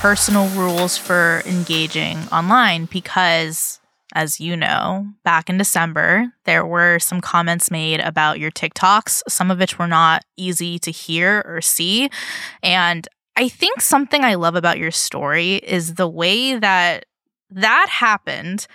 personal 0.00 0.48
rules 0.48 0.98
for 0.98 1.42
engaging 1.46 2.18
online 2.30 2.84
because 2.84 3.80
as 4.14 4.38
you 4.38 4.54
know, 4.54 5.06
back 5.24 5.48
in 5.48 5.56
December, 5.56 6.26
there 6.44 6.66
were 6.66 6.98
some 6.98 7.22
comments 7.22 7.70
made 7.70 8.00
about 8.00 8.38
your 8.38 8.50
TikToks, 8.50 9.22
some 9.28 9.50
of 9.50 9.58
which 9.58 9.78
were 9.78 9.88
not 9.88 10.22
easy 10.36 10.78
to 10.80 10.90
hear 10.90 11.42
or 11.46 11.62
see. 11.62 12.10
And 12.62 13.08
I 13.34 13.48
think 13.48 13.80
something 13.80 14.22
I 14.22 14.34
love 14.34 14.56
about 14.56 14.78
your 14.78 14.90
story 14.90 15.54
is 15.54 15.94
the 15.94 16.08
way 16.08 16.58
that 16.58 17.06
that 17.50 17.86
happened, 17.88 18.66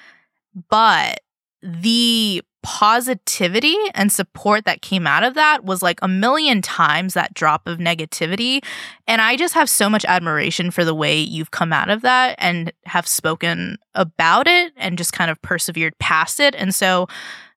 but 0.68 1.20
the 1.62 2.42
positivity 2.62 3.76
and 3.94 4.12
support 4.12 4.66
that 4.66 4.82
came 4.82 5.08
out 5.08 5.24
of 5.24 5.34
that 5.36 5.64
was 5.64 5.82
like 5.82 6.00
a 6.02 6.08
million 6.08 6.62
times 6.62 7.14
that 7.14 7.34
drop 7.34 7.68
of 7.68 7.78
negativity. 7.78 8.64
And 9.08 9.22
I 9.22 9.36
just 9.38 9.54
have 9.54 9.70
so 9.70 9.90
much 9.90 10.06
admiration 10.06 10.72
for 10.72 10.84
the 10.84 10.96
way 10.96 11.20
you've 11.20 11.52
come 11.52 11.72
out 11.72 11.90
of 11.90 12.02
that 12.02 12.36
and 12.38 12.74
have 12.86 13.08
spoken 13.08 13.78
about 13.96 14.48
it 14.48 14.74
and 14.78 14.98
just 14.98 15.14
kind 15.14 15.32
of 15.32 15.42
persevered 15.42 15.98
past 16.00 16.40
it. 16.40 16.56
And 16.56 16.76
so 16.76 17.08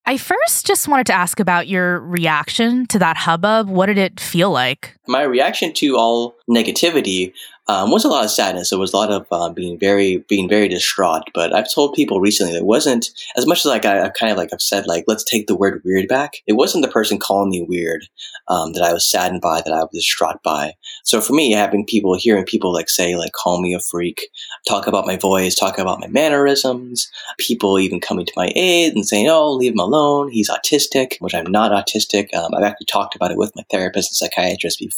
I 0.05 0.17
first 0.17 0.67
just 0.67 0.89
wanted 0.89 1.07
to 1.07 1.13
ask 1.13 1.39
about 1.39 1.69
your 1.69 2.01
reaction 2.01 2.87
to 2.87 2.99
that 2.99 3.17
hubbub. 3.17 3.69
What 3.69 3.87
did 3.87 3.99
it 3.99 4.19
feel 4.19 4.51
like? 4.51 4.97
My 5.09 5.23
reaction 5.23 5.73
to 5.75 5.97
all 5.97 6.37
negativity 6.49 7.33
um, 7.69 7.91
was 7.91 8.05
a 8.05 8.09
lot 8.09 8.25
of 8.25 8.31
sadness. 8.31 8.73
It 8.73 8.79
was 8.79 8.93
a 8.93 8.97
lot 8.97 9.13
of 9.13 9.27
uh, 9.31 9.49
being 9.51 9.79
very 9.79 10.19
being 10.29 10.49
very 10.49 10.67
distraught. 10.69 11.23
But 11.33 11.55
I've 11.55 11.73
told 11.73 11.95
people 11.95 12.21
recently 12.21 12.53
that 12.53 12.61
it 12.61 12.67
wasn't 12.67 13.11
as 13.37 13.47
much 13.47 13.59
as 13.59 13.67
like 13.67 13.85
I, 13.85 13.97
have 13.97 14.15
kind 14.15 14.33
of 14.33 14.39
like 14.39 14.51
I've 14.53 14.61
said 14.61 14.87
like 14.87 15.05
let's 15.07 15.23
take 15.23 15.47
the 15.47 15.57
word 15.57 15.81
weird 15.85 16.09
back. 16.09 16.35
It 16.47 16.55
wasn't 16.55 16.85
the 16.85 16.91
person 16.91 17.19
calling 17.19 17.51
me 17.51 17.65
weird 17.67 18.05
um, 18.49 18.73
that 18.73 18.83
I 18.83 18.93
was 18.93 19.09
saddened 19.09 19.43
by, 19.43 19.61
that 19.61 19.73
I 19.73 19.81
was 19.81 19.91
distraught 19.93 20.43
by. 20.43 20.75
So 21.05 21.21
for 21.21 21.35
me, 21.35 21.53
having 21.53 21.87
people 21.87 22.15
hearing 22.15 22.45
people 22.45 22.73
like 22.73 22.89
say 22.89 23.15
like 23.15 23.33
call 23.33 23.63
me 23.63 23.75
a 23.75 23.81
freak, 23.81 24.29
talk 24.69 24.89
about 24.89 25.07
my 25.07 25.17
voice, 25.17 25.55
talk 25.55 25.79
about 25.79 26.01
my 26.01 26.09
mannerisms, 26.09 27.09
people 27.39 27.79
even 27.79 28.01
coming 28.01 28.27
to 28.27 28.33
my 28.37 28.53
aid 28.57 28.95
and 28.95 29.07
saying 29.07 29.29
oh 29.29 29.53
leave 29.53 29.73
him 29.73 29.79
alone, 29.79 30.31
he's 30.31 30.51
autistic, 30.51 31.17
which 31.21 31.35
I'm 31.35 31.51
not 31.51 31.71
autistic. 31.71 32.35
Um, 32.35 32.55
I've 32.55 32.65
actually 32.65 32.87
talked 32.87 33.15
about 33.15 33.31
it 33.31 33.39
with 33.39 33.55
my 33.55 33.63
therapist 33.71 34.11
and 34.11 34.17
psychiatrist 34.17 34.81
before. 34.81 34.92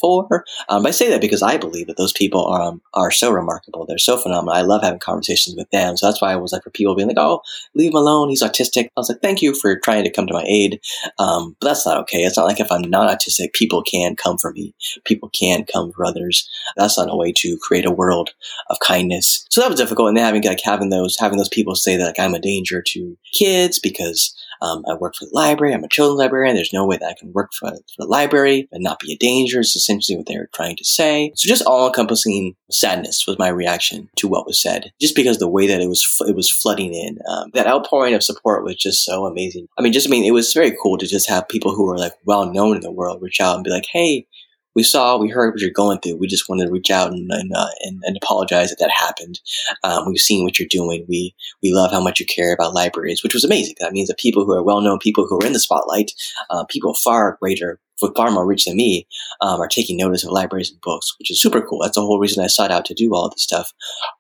Um, 0.69 0.87
I 0.87 0.91
say 0.91 1.11
that 1.11 1.21
because 1.21 1.43
I 1.43 1.57
believe 1.57 1.87
that 1.87 1.97
those 1.97 2.13
people 2.13 2.53
um, 2.53 2.83
are 2.93 3.11
so 3.11 3.31
remarkable. 3.31 3.87
They're 3.87 3.99
so 3.99 4.17
phenomenal. 4.17 4.55
I 4.55 4.63
love 4.63 4.83
having 4.83 5.01
conversations 5.01 5.57
with 5.57 5.71
them. 5.71 5.97
So 5.97 6.07
that's 6.07 6.21
why 6.21 6.33
I 6.33 6.37
was 6.37 6.53
like, 6.53 6.63
for 6.63 6.71
people 6.71 6.95
being 6.95 7.09
like, 7.09 7.19
oh, 7.19 7.43
leave 7.75 7.91
him 7.91 7.97
alone. 7.97 8.29
He's 8.29 8.43
autistic. 8.43 8.87
I 8.87 9.01
was 9.01 9.09
like, 9.09 9.23
thank 9.23 9.43
you 9.43 9.55
for 9.55 9.79
trying 9.79 10.05
to 10.05 10.11
come 10.11 10.27
to 10.27 10.35
my 10.35 10.45
aid. 10.47 10.81
Um, 11.19 11.57
but 11.61 11.69
that's 11.69 11.87
not 11.87 11.99
okay. 12.03 12.19
It's 12.19 12.37
not 12.37 12.47
like 12.47 12.61
if 12.61 12.71
I'm 12.71 12.83
not 12.83 13.11
autistic, 13.11 13.53
people 13.53 13.83
can 13.83 14.17
come 14.17 14.39
for 14.39 14.53
me. 14.53 14.75
People 15.05 15.31
can 15.31 15.65
come 15.65 15.93
for 15.93 16.05
others. 16.05 16.49
That's 16.77 16.99
not 16.99 17.11
a 17.11 17.17
way 17.17 17.33
to 17.37 17.59
create 17.63 17.87
a 17.87 17.91
world 17.91 18.31
of 18.71 18.79
kindness. 18.81 19.47
So 19.51 19.61
that 19.61 19.71
was 19.71 19.79
difficult. 19.79 20.09
And 20.09 20.17
then 20.17 20.25
having 20.25 20.43
like 20.43 20.61
having 20.65 20.91
those 20.91 21.17
having 21.19 21.39
those 21.39 21.49
people 21.49 21.75
say 21.75 21.97
that 21.97 22.05
like 22.05 22.19
I'm 22.19 22.35
a 22.35 22.41
danger 22.41 22.83
to 22.83 23.17
kids 23.33 23.79
because 23.79 24.35
um, 24.63 24.85
I 24.89 24.95
work 24.95 25.15
for 25.17 25.25
the 25.25 25.31
library. 25.33 25.75
I'm 25.75 25.85
a 25.85 25.89
children's 25.89 26.19
librarian. 26.19 26.55
There's 26.57 26.73
no 26.73 26.87
way 26.87 26.97
that 26.97 27.09
I 27.09 27.15
can 27.19 27.33
work 27.33 27.53
for, 27.53 27.71
for 27.71 27.77
the 27.99 28.07
library 28.07 28.69
and 28.73 28.83
not 28.83 29.01
be 29.01 29.13
a 29.13 29.17
danger. 29.17 29.61
Is 29.61 29.77
essentially 29.77 30.17
what 30.17 30.27
they 30.27 30.37
were 30.37 30.51
trying 30.55 30.77
to 30.77 30.85
say. 30.85 31.33
So 31.35 31.49
just 31.49 31.65
all 31.67 31.87
encompassing 31.87 32.57
sadness 32.71 33.27
was 33.27 33.39
my 33.39 33.49
reaction 33.49 34.09
to 34.17 34.29
what 34.29 34.47
was 34.47 34.61
said. 34.61 34.93
Just 35.01 35.17
because 35.17 35.39
the 35.39 35.49
way 35.49 35.67
that 35.67 35.81
it 35.81 35.89
was 35.89 36.05
it 36.27 36.37
was 36.37 36.51
flooding 36.51 36.95
in, 36.95 37.19
um, 37.29 37.51
that 37.55 37.67
outpouring 37.67 38.15
of 38.15 38.23
support 38.23 38.65
was 38.65 38.77
just 38.77 39.05
so 39.05 39.27
amazing. 39.27 39.69
I 39.79 39.83
mean, 39.83 39.93
just 39.93 40.09
I 40.09 40.11
mean, 40.11 40.25
it 40.25 40.33
was 40.33 40.53
very 40.53 40.77
cool 40.83 40.99
to 40.99 41.07
just 41.07 41.29
have 41.29 41.49
people 41.49 41.75
who 41.75 41.87
were 41.87 41.99
like 41.99 42.13
well 42.25 42.51
known 42.51 42.77
in 42.77 42.83
the 42.83 42.93
world 42.93 43.23
reach 43.23 43.41
out 43.41 43.57
and 43.57 43.65
be 43.65 43.71
like, 43.71 43.87
"Hey, 43.91 44.27
we 44.75 44.83
saw, 44.83 45.17
we 45.17 45.29
heard 45.29 45.53
what 45.53 45.61
you're 45.61 45.71
going 45.71 45.99
through. 46.01 46.17
We 46.17 46.27
just 46.27 46.49
wanted 46.49 46.67
to 46.67 46.73
reach 46.73 46.91
out 46.91 47.13
and 47.13 47.31
and, 47.31 47.53
uh, 47.55 47.69
and, 47.81 48.03
and, 48.05 48.17
apologize 48.17 48.71
that 48.71 48.79
that 48.81 48.91
happened. 48.91 49.41
Um, 49.83 50.07
we've 50.07 50.19
seen 50.19 50.45
what 50.45 50.59
you're 50.59 50.69
doing. 50.69 51.05
We 51.09 51.35
we 51.63 51.73
love 51.73 51.93
how 51.93 52.01
much 52.01 52.21
you 52.21 52.27
care 52.27 52.53
about 52.53 52.75
libraries, 52.75 53.23
which 53.23 53.35
was 53.35 53.45
amazing. 53.45 53.77
That 53.81 53.93
means 53.93 54.09
that 54.09 54.19
people 54.19 54.45
who 54.45 54.53
are 54.53 54.63
well 54.63 54.81
known, 54.81 54.99
people 54.99 55.27
who 55.27 55.39
are 55.39 55.47
in 55.47 55.53
the 55.53 55.61
spotlight, 55.61 56.13
uh, 56.51 56.65
people 56.65 56.95
far 56.95 57.39
greater 57.41 57.81
far 58.17 58.31
more 58.31 58.47
reach 58.47 58.65
than 58.65 58.77
me 58.77 59.07
um, 59.41 59.61
are 59.61 59.69
taking 59.69 59.97
notice 59.97 60.25
of 60.25 60.31
libraries 60.31 60.71
and 60.71 60.81
books, 60.81 61.15
which 61.19 61.31
is 61.31 61.41
super 61.41 61.63
cool. 61.63 61.81
That's 61.83 61.95
the 61.95 62.03
whole 62.03 62.19
reason 62.19 62.43
I 62.43 62.49
sought 62.49 62.71
out 62.71 62.85
to 62.87 62.95
do 62.95 63.15
all 63.15 63.31
this 63.31 63.43
stuff 63.43 63.73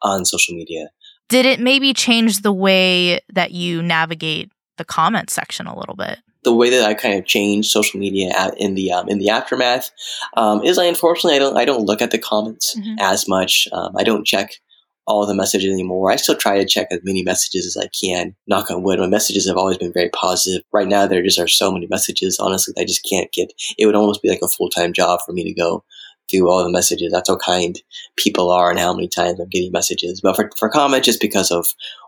on 0.02 0.24
social 0.24 0.54
media. 0.54 0.88
Did 1.28 1.46
it 1.46 1.60
maybe 1.60 1.92
change 1.92 2.42
the 2.42 2.52
way 2.52 3.20
that 3.32 3.50
you 3.52 3.82
navigate 3.82 4.52
the 4.76 4.84
comment 4.84 5.30
section 5.30 5.66
a 5.66 5.76
little 5.76 5.96
bit? 5.96 6.20
The 6.44 6.54
way 6.54 6.70
that 6.70 6.84
I 6.84 6.94
kind 6.94 7.18
of 7.18 7.26
changed 7.26 7.70
social 7.70 7.98
media 7.98 8.30
in 8.56 8.74
the 8.74 8.92
um, 8.92 9.08
in 9.08 9.18
the 9.18 9.30
aftermath 9.30 9.90
um, 10.36 10.62
is 10.62 10.78
I 10.78 10.84
unfortunately 10.84 11.36
I 11.36 11.40
don't 11.40 11.56
I 11.56 11.64
don't 11.64 11.86
look 11.86 12.02
at 12.02 12.10
the 12.10 12.18
comments 12.18 12.74
mm-hmm. 12.78 12.96
as 13.00 13.28
much. 13.28 13.66
Um, 13.72 13.96
I 13.96 14.04
don't 14.04 14.26
check 14.26 14.60
all 15.06 15.26
the 15.26 15.34
messages 15.34 15.72
anymore. 15.72 16.10
I 16.10 16.16
still 16.16 16.36
try 16.36 16.58
to 16.58 16.64
check 16.64 16.88
as 16.90 17.00
many 17.02 17.22
messages 17.22 17.66
as 17.66 17.76
I 17.76 17.88
can. 17.88 18.34
Knock 18.46 18.70
on 18.70 18.82
wood, 18.82 18.98
my 18.98 19.06
messages 19.06 19.46
have 19.46 19.56
always 19.56 19.76
been 19.76 19.92
very 19.92 20.08
positive. 20.10 20.62
Right 20.72 20.88
now, 20.88 21.06
there 21.06 21.22
just 21.22 21.38
are 21.38 21.48
so 21.48 21.70
many 21.70 21.86
messages. 21.88 22.38
Honestly, 22.38 22.74
I 22.78 22.84
just 22.84 23.06
can't 23.08 23.30
get. 23.32 23.52
It 23.78 23.86
would 23.86 23.94
almost 23.94 24.22
be 24.22 24.30
like 24.30 24.42
a 24.42 24.48
full 24.48 24.70
time 24.70 24.92
job 24.92 25.20
for 25.24 25.32
me 25.32 25.44
to 25.44 25.52
go 25.52 25.84
through 26.30 26.50
all 26.50 26.64
the 26.64 26.70
messages. 26.70 27.12
That's 27.12 27.28
how 27.28 27.36
kind 27.36 27.80
people 28.16 28.50
are 28.50 28.70
and 28.70 28.78
how 28.78 28.94
many 28.94 29.08
times 29.08 29.40
I'm 29.40 29.48
getting 29.48 29.72
messages. 29.72 30.20
But 30.22 30.36
for, 30.36 30.50
for 30.56 30.68
comments, 30.70 31.06
just 31.06 31.20
because 31.20 31.50
of 31.50 31.66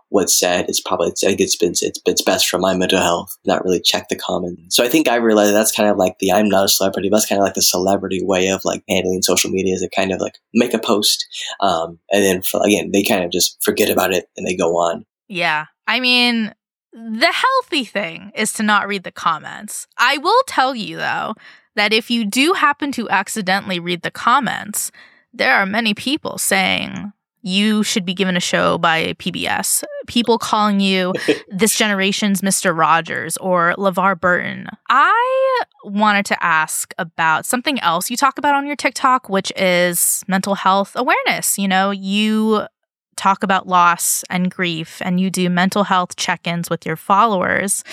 what's 0.09 0.37
said, 0.37 0.65
it's 0.67 0.79
probably, 0.79 1.09
it's, 1.09 1.23
it's 1.23 1.55
been, 1.55 1.71
it's, 1.71 1.99
it's 2.05 2.21
best 2.21 2.47
for 2.47 2.57
my 2.57 2.75
mental 2.75 2.99
health, 2.99 3.37
not 3.45 3.63
really 3.63 3.81
check 3.81 4.07
the 4.09 4.15
comments. 4.15 4.75
So 4.75 4.83
I 4.83 4.87
think 4.87 5.07
I 5.07 5.15
realized 5.15 5.53
that's 5.53 5.75
kind 5.75 5.89
of 5.89 5.97
like 5.97 6.19
the, 6.19 6.31
I'm 6.31 6.49
not 6.49 6.65
a 6.65 6.69
celebrity, 6.69 7.09
but 7.09 7.17
that's 7.17 7.27
kind 7.27 7.41
of 7.41 7.45
like 7.45 7.55
the 7.55 7.61
celebrity 7.61 8.21
way 8.23 8.47
of 8.47 8.61
like 8.63 8.83
handling 8.87 9.21
social 9.21 9.49
media 9.49 9.73
is 9.73 9.81
to 9.81 9.89
kind 9.89 10.11
of 10.11 10.21
like 10.21 10.37
make 10.53 10.73
a 10.73 10.79
post. 10.79 11.25
Um, 11.59 11.99
and 12.11 12.23
then 12.23 12.41
for, 12.41 12.61
again, 12.65 12.91
they 12.91 13.03
kind 13.03 13.23
of 13.23 13.31
just 13.31 13.61
forget 13.63 13.89
about 13.89 14.13
it 14.13 14.29
and 14.37 14.47
they 14.47 14.55
go 14.55 14.77
on. 14.77 15.05
Yeah. 15.27 15.65
I 15.87 15.99
mean, 15.99 16.53
the 16.93 17.31
healthy 17.31 17.83
thing 17.83 18.31
is 18.33 18.53
to 18.53 18.63
not 18.63 18.87
read 18.87 19.03
the 19.03 19.11
comments. 19.11 19.87
I 19.97 20.17
will 20.17 20.41
tell 20.47 20.73
you 20.73 20.97
though, 20.97 21.33
that 21.75 21.93
if 21.93 22.09
you 22.09 22.25
do 22.25 22.53
happen 22.53 22.91
to 22.93 23.07
accidentally 23.07 23.79
read 23.79 24.01
the 24.01 24.09
comments, 24.09 24.91
there 25.31 25.53
are 25.53 25.65
many 25.65 25.93
people 25.93 26.39
saying, 26.39 27.13
you 27.41 27.83
should 27.83 28.05
be 28.05 28.13
given 28.13 28.35
a 28.35 28.41
show 28.41 28.77
by 28.77 29.13
PBS. 29.13 29.83
People 30.07 30.37
calling 30.37 30.79
you 30.79 31.13
this 31.49 31.77
generation's 31.77 32.41
Mr. 32.41 32.77
Rogers 32.77 33.37
or 33.37 33.73
LeVar 33.77 34.19
Burton. 34.19 34.67
I 34.89 35.63
wanted 35.83 36.25
to 36.27 36.43
ask 36.43 36.93
about 36.97 37.45
something 37.45 37.79
else 37.79 38.09
you 38.09 38.17
talk 38.17 38.37
about 38.37 38.55
on 38.55 38.65
your 38.65 38.75
TikTok, 38.75 39.29
which 39.29 39.51
is 39.55 40.23
mental 40.27 40.55
health 40.55 40.93
awareness. 40.95 41.57
You 41.57 41.67
know, 41.67 41.91
you 41.91 42.67
talk 43.15 43.43
about 43.43 43.67
loss 43.67 44.23
and 44.29 44.49
grief 44.51 45.01
and 45.03 45.19
you 45.19 45.29
do 45.29 45.49
mental 45.49 45.83
health 45.83 46.15
check 46.15 46.47
ins 46.47 46.69
with 46.69 46.85
your 46.85 46.95
followers. 46.95 47.83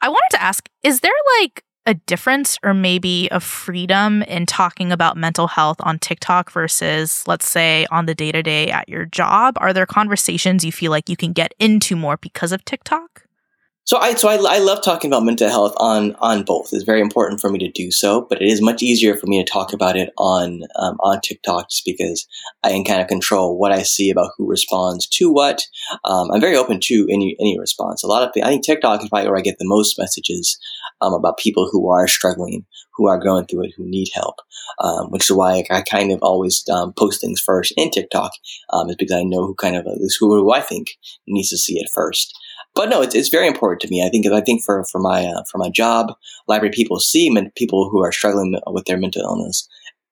I 0.00 0.08
wanted 0.08 0.30
to 0.36 0.42
ask 0.42 0.68
is 0.82 1.00
there 1.00 1.12
like 1.40 1.64
a 1.86 1.94
difference 1.94 2.58
or 2.62 2.74
maybe 2.74 3.28
a 3.30 3.40
freedom 3.40 4.22
in 4.22 4.46
talking 4.46 4.90
about 4.92 5.16
mental 5.16 5.46
health 5.48 5.76
on 5.80 5.98
TikTok 5.98 6.50
versus, 6.50 7.24
let's 7.26 7.48
say, 7.48 7.86
on 7.90 8.06
the 8.06 8.14
day 8.14 8.32
to 8.32 8.42
day 8.42 8.70
at 8.70 8.88
your 8.88 9.04
job? 9.04 9.56
Are 9.58 9.72
there 9.72 9.86
conversations 9.86 10.64
you 10.64 10.72
feel 10.72 10.90
like 10.90 11.08
you 11.08 11.16
can 11.16 11.32
get 11.32 11.54
into 11.58 11.96
more 11.96 12.16
because 12.16 12.52
of 12.52 12.64
TikTok? 12.64 13.23
So 13.86 13.98
I 13.98 14.14
so 14.14 14.28
I, 14.30 14.56
I 14.56 14.58
love 14.60 14.80
talking 14.80 15.10
about 15.10 15.24
mental 15.24 15.50
health 15.50 15.74
on 15.76 16.14
on 16.16 16.42
both. 16.42 16.72
It's 16.72 16.84
very 16.84 17.02
important 17.02 17.42
for 17.42 17.50
me 17.50 17.58
to 17.58 17.70
do 17.70 17.90
so, 17.90 18.22
but 18.22 18.40
it 18.40 18.48
is 18.48 18.62
much 18.62 18.82
easier 18.82 19.14
for 19.14 19.26
me 19.26 19.44
to 19.44 19.50
talk 19.50 19.74
about 19.74 19.94
it 19.94 20.10
on 20.16 20.62
um, 20.76 20.96
on 21.00 21.20
TikTok 21.20 21.68
just 21.68 21.84
because 21.84 22.26
I 22.62 22.70
can 22.70 22.84
kind 22.84 23.02
of 23.02 23.08
control 23.08 23.58
what 23.58 23.72
I 23.72 23.82
see 23.82 24.08
about 24.08 24.30
who 24.38 24.48
responds 24.48 25.06
to 25.08 25.30
what. 25.30 25.60
Um, 26.04 26.30
I'm 26.32 26.40
very 26.40 26.56
open 26.56 26.80
to 26.84 27.06
any 27.10 27.36
any 27.38 27.58
response. 27.60 28.02
A 28.02 28.06
lot 28.06 28.22
of 28.22 28.30
I 28.42 28.48
think 28.48 28.64
TikTok 28.64 29.02
is 29.02 29.10
probably 29.10 29.28
where 29.28 29.38
I 29.38 29.42
get 29.42 29.58
the 29.58 29.68
most 29.68 29.98
messages 29.98 30.58
um, 31.02 31.12
about 31.12 31.36
people 31.36 31.68
who 31.70 31.90
are 31.90 32.08
struggling, 32.08 32.64
who 32.94 33.06
are 33.06 33.18
going 33.18 33.44
through 33.44 33.64
it, 33.64 33.74
who 33.76 33.84
need 33.84 34.08
help. 34.14 34.36
Um, 34.80 35.10
which 35.10 35.30
is 35.30 35.36
why 35.36 35.62
I, 35.70 35.82
kind 35.82 36.10
of 36.10 36.18
always 36.22 36.64
um, 36.68 36.94
post 36.94 37.20
things 37.20 37.38
first 37.38 37.72
in 37.76 37.90
TikTok, 37.90 38.32
um, 38.70 38.88
is 38.88 38.96
because 38.96 39.14
I 39.14 39.22
know 39.22 39.46
who 39.46 39.54
kind 39.54 39.76
of 39.76 39.84
who, 39.84 40.34
who 40.34 40.52
I 40.52 40.60
think 40.60 40.96
needs 41.28 41.50
to 41.50 41.58
see 41.58 41.74
it 41.78 41.90
first 41.94 42.34
but 42.74 42.88
no, 42.88 43.02
it's, 43.02 43.14
it's 43.14 43.28
very 43.28 43.46
important 43.46 43.80
to 43.82 43.88
me. 43.88 44.04
I 44.04 44.08
think 44.08 44.26
I 44.26 44.40
think 44.40 44.62
for 44.62 44.84
for 44.84 45.00
my 45.00 45.24
uh, 45.24 45.42
for 45.50 45.58
my 45.58 45.70
job, 45.70 46.14
library 46.48 46.72
people 46.72 46.98
see 47.00 47.30
men, 47.30 47.52
people 47.56 47.88
who 47.88 48.02
are 48.02 48.12
struggling 48.12 48.58
with 48.66 48.84
their 48.86 48.98
mental 48.98 49.22
illness 49.22 49.68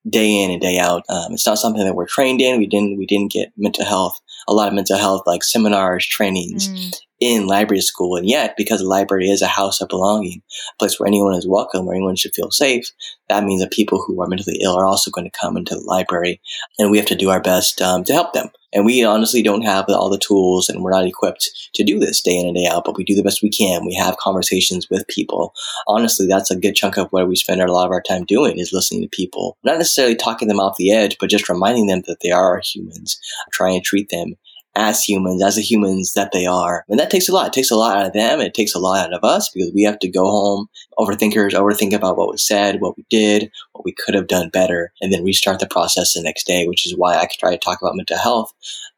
day 0.09 0.43
in 0.43 0.51
and 0.51 0.61
day 0.61 0.79
out. 0.79 1.05
Um, 1.09 1.33
it's 1.33 1.47
not 1.47 1.59
something 1.59 1.85
that 1.85 1.95
we're 1.95 2.07
trained 2.07 2.41
in. 2.41 2.59
We 2.59 2.67
didn't 2.67 2.99
we 2.99 3.07
didn't 3.07 3.33
get 3.33 3.53
mental 3.57 3.85
health 3.85 4.21
a 4.49 4.53
lot 4.53 4.69
of 4.69 4.75
mental 4.75 4.99
health 4.99 5.23
like 5.27 5.45
seminars, 5.45 6.07
trainings 6.07 6.69
Mm. 6.69 7.01
In 7.23 7.47
library 7.47 7.81
school. 7.81 8.17
And 8.17 8.29
yet, 8.29 8.55
because 8.57 8.81
the 8.81 8.89
library 8.89 9.31
is 9.31 9.43
a 9.43 9.47
house 9.47 9.81
of 9.81 9.89
belonging, 9.89 10.43
a 10.75 10.79
place 10.79 10.99
where 10.99 11.07
anyone 11.07 11.35
is 11.35 11.47
welcome, 11.47 11.87
where 11.87 11.95
anyone 11.95 12.17
should 12.17 12.35
feel 12.35 12.51
safe, 12.51 12.91
that 13.29 13.45
means 13.45 13.63
that 13.63 13.71
people 13.71 14.03
who 14.03 14.21
are 14.21 14.27
mentally 14.27 14.59
ill 14.63 14.77
are 14.77 14.87
also 14.87 15.11
going 15.11 15.31
to 15.31 15.39
come 15.39 15.57
into 15.57 15.75
the 15.75 15.83
library. 15.83 16.41
And 16.79 16.91
we 16.91 16.99
have 16.99 17.07
to 17.07 17.15
do 17.15 17.31
our 17.31 17.41
best 17.41 17.81
um, 17.81 18.05
to 18.05 18.13
help 18.13 18.33
them. 18.33 18.49
And 18.73 18.87
we 18.87 19.05
honestly 19.05 19.43
don't 19.43 19.63
have 19.63 19.85
all 19.89 20.09
the 20.09 20.19
tools 20.19 20.69
and 20.69 20.83
we're 20.83 20.93
not 20.93 21.07
equipped 21.07 21.51
to 21.75 21.85
do 21.85 21.99
this 21.99 22.23
day 22.23 22.37
in 22.37 22.47
and 22.47 22.57
day 22.57 22.67
out, 22.67 22.85
but 22.85 22.97
we 22.97 23.05
do 23.05 23.15
the 23.15 23.23
best 23.23 23.43
we 23.43 23.51
can. 23.51 23.85
We 23.85 23.95
have 23.95 24.17
conversations 24.17 24.89
with 24.91 25.07
people. 25.09 25.55
Honestly, 25.87 26.27
that's 26.27 26.51
a 26.51 26.59
good 26.59 26.75
chunk 26.75 26.97
of 26.97 27.09
what 27.11 27.29
we 27.29 27.37
spend 27.37 27.61
a 27.61 27.71
lot 27.71 27.87
of 27.87 27.93
our 27.93 28.03
time 28.03 28.25
doing 28.25 28.59
is 28.59 28.73
listening 28.73 29.03
to 29.03 29.09
people. 29.09 29.59
Not 29.63 29.79
necessarily 29.79 30.17
talking 30.17 30.49
them 30.49 30.61
off 30.61 30.79
the 30.79 30.93
edge, 30.93 31.19
but 31.21 31.31
just 31.31 31.49
reminding 31.49 31.87
them 31.87 32.03
that 32.07 32.19
they 32.23 32.31
are 32.31 32.63
humans, 32.65 33.19
trying 33.53 33.79
to 33.79 33.85
treat 33.85 34.09
them 34.09 34.37
as 34.75 35.03
humans, 35.03 35.43
as 35.43 35.57
the 35.57 35.63
humans 35.63 36.15
that 36.15 36.31
they 36.33 36.47
are. 36.47 36.85
And 36.89 36.99
that 36.99 37.11
takes 37.11 37.29
a 37.29 37.33
lot. 37.33 37.49
It 37.49 37.53
takes 37.53 37.71
a 37.71 37.77
lot 37.77 37.97
out 37.97 38.07
of 38.07 38.13
them. 38.13 38.41
It 38.41 38.55
takes 38.55 38.75
a 38.75 38.79
lot 38.79 39.07
out 39.07 39.13
of 39.13 39.23
us 39.23 39.51
because 39.51 39.71
we 39.75 39.83
have 39.83 39.99
to 40.01 40.09
go 40.09 40.25
home, 40.25 40.69
overthinkers, 40.99 41.53
overthink 41.53 41.93
about 41.93 42.17
what 42.17 42.29
was 42.29 42.47
said, 42.47 42.81
what 42.81 42.97
we 42.97 43.05
did, 43.11 43.51
what 43.73 43.85
we 43.85 43.93
could 43.93 44.15
have 44.15 44.29
done 44.29 44.49
better, 44.49 44.93
and 45.01 45.13
then 45.13 45.25
restart 45.25 45.59
the 45.59 45.67
process 45.67 46.15
the 46.15 46.23
next 46.23 46.47
day, 46.47 46.67
which 46.67 46.87
is 46.87 46.97
why 46.97 47.17
I 47.17 47.29
try 47.39 47.51
to 47.51 47.59
talk 47.59 47.81
about 47.83 47.97
mental 47.97 48.19
health 48.19 48.53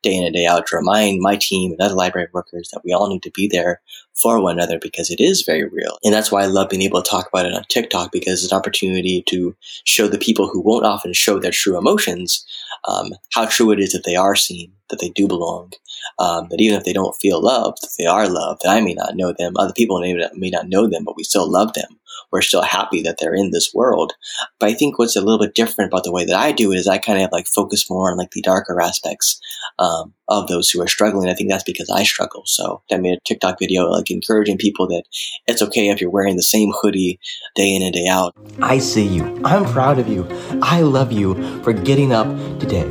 day 0.05 0.15
in 0.15 0.25
and 0.25 0.35
day 0.35 0.47
out 0.47 0.67
to 0.69 0.77
remind 0.77 1.21
my 1.21 1.37
team 1.37 1.73
and 1.73 1.81
other 1.81 1.95
library 1.95 2.29
workers 2.33 2.71
that 2.73 2.83
we 2.85 2.93
all 2.93 3.09
need 3.09 3.23
to 3.23 3.31
be 3.33 3.49
there 3.51 3.81
for 4.23 4.41
one 4.41 4.57
another 4.57 4.79
because 4.79 5.11
it 5.11 5.21
is 5.21 5.43
very 5.43 5.65
real. 5.65 5.99
And 6.05 6.15
that's 6.15 6.31
why 6.31 6.43
I 6.43 6.47
love 6.47 6.69
being 6.69 6.83
able 6.83 7.03
to 7.03 7.11
talk 7.11 7.29
about 7.29 7.47
it 7.47 7.53
on 7.53 7.65
TikTok 7.69 8.13
because 8.13 8.45
it's 8.45 8.53
an 8.53 8.59
opportunity 8.59 9.25
to 9.29 9.57
show 9.85 10.07
the 10.07 10.19
people 10.19 10.49
who 10.49 10.61
won't 10.61 10.87
often 10.87 11.13
show 11.13 11.39
their 11.41 11.51
true 11.51 11.77
emotions 11.77 12.47
um, 12.87 13.13
how 13.33 13.47
true 13.47 13.71
it 13.71 13.81
is 13.81 13.93
that 13.93 14.05
they 14.05 14.17
are 14.17 14.37
seen, 14.37 14.73
that 14.91 15.01
they 15.01 15.09
do 15.11 15.27
belong, 15.27 15.73
um, 16.19 16.49
that 16.51 16.61
even 16.61 16.77
if 16.77 16.85
they 16.85 16.93
don't 16.93 17.17
feel 17.17 17.43
loved, 17.43 17.79
that 17.83 17.95
they 17.99 18.07
are 18.07 18.29
loved, 18.29 18.63
that 18.63 18.71
I 18.71 18.81
may 18.81 18.95
not 18.95 19.17
know 19.17 19.33
them, 19.33 19.55
other 19.57 19.73
people 19.73 20.01
may 20.01 20.13
not, 20.13 20.37
may 20.37 20.51
not 20.51 20.69
know 20.69 20.87
them, 20.87 21.05
but 21.05 21.17
we 21.17 21.25
still 21.25 21.51
love 21.51 21.73
them. 21.73 21.99
We're 22.31 22.43
still 22.43 22.63
happy 22.63 23.03
that 23.03 23.19
they're 23.19 23.35
in 23.35 23.51
this 23.51 23.73
world. 23.75 24.13
But 24.59 24.71
I 24.71 24.75
think 24.75 24.99
what's 24.99 25.17
a 25.17 25.21
little 25.21 25.39
bit 25.39 25.55
different 25.55 25.93
about 25.93 26.05
the 26.05 26.13
way 26.13 26.25
that 26.25 26.37
I 26.37 26.53
do 26.53 26.73
it 26.73 26.77
is 26.77 26.89
I 26.89 26.99
kind 26.99 27.23
of 27.23 27.31
like 27.33 27.47
focus 27.47 27.89
more 27.89 28.11
on 28.11 28.19
like 28.19 28.33
the 28.33 28.43
darker 28.43 28.81
aspects 28.81 29.41
um, 29.79 30.15
of 30.29 30.49
those 30.49 30.71
who 30.71 30.81
are 30.83 30.89
struggling. 30.89 31.29
I 31.29 31.35
think 31.35 31.51
that's 31.51 31.65
because 31.65 31.91
I 31.91 32.03
struggle. 32.03 32.43
So 32.47 32.83
I 32.91 32.97
made 32.97 33.17
a 33.17 33.21
TikTok 33.25 33.59
video 33.59 33.89
like 33.91 34.11
encouraging 34.11 34.59
people 34.59 34.87
that 34.89 35.05
it's 35.47 35.63
okay 35.63 35.89
if 35.89 36.01
you're 36.01 36.11
wearing 36.11 36.37
the 36.37 36.43
same 36.43 36.73
hoodie 36.81 37.19
day 37.55 37.75
in 37.75 37.83
and 37.83 37.93
day 37.93 38.07
out. 38.09 38.35
I 38.63 38.79
see 38.79 39.07
you. 39.07 39.41
I'm 39.45 39.65
proud 39.65 39.99
of 39.99 40.09
you. 40.09 40.27
I 40.63 40.81
love 40.81 41.13
you 41.13 41.63
for 41.63 41.73
getting 41.73 42.13
up 42.13 42.27
today. 42.59 42.91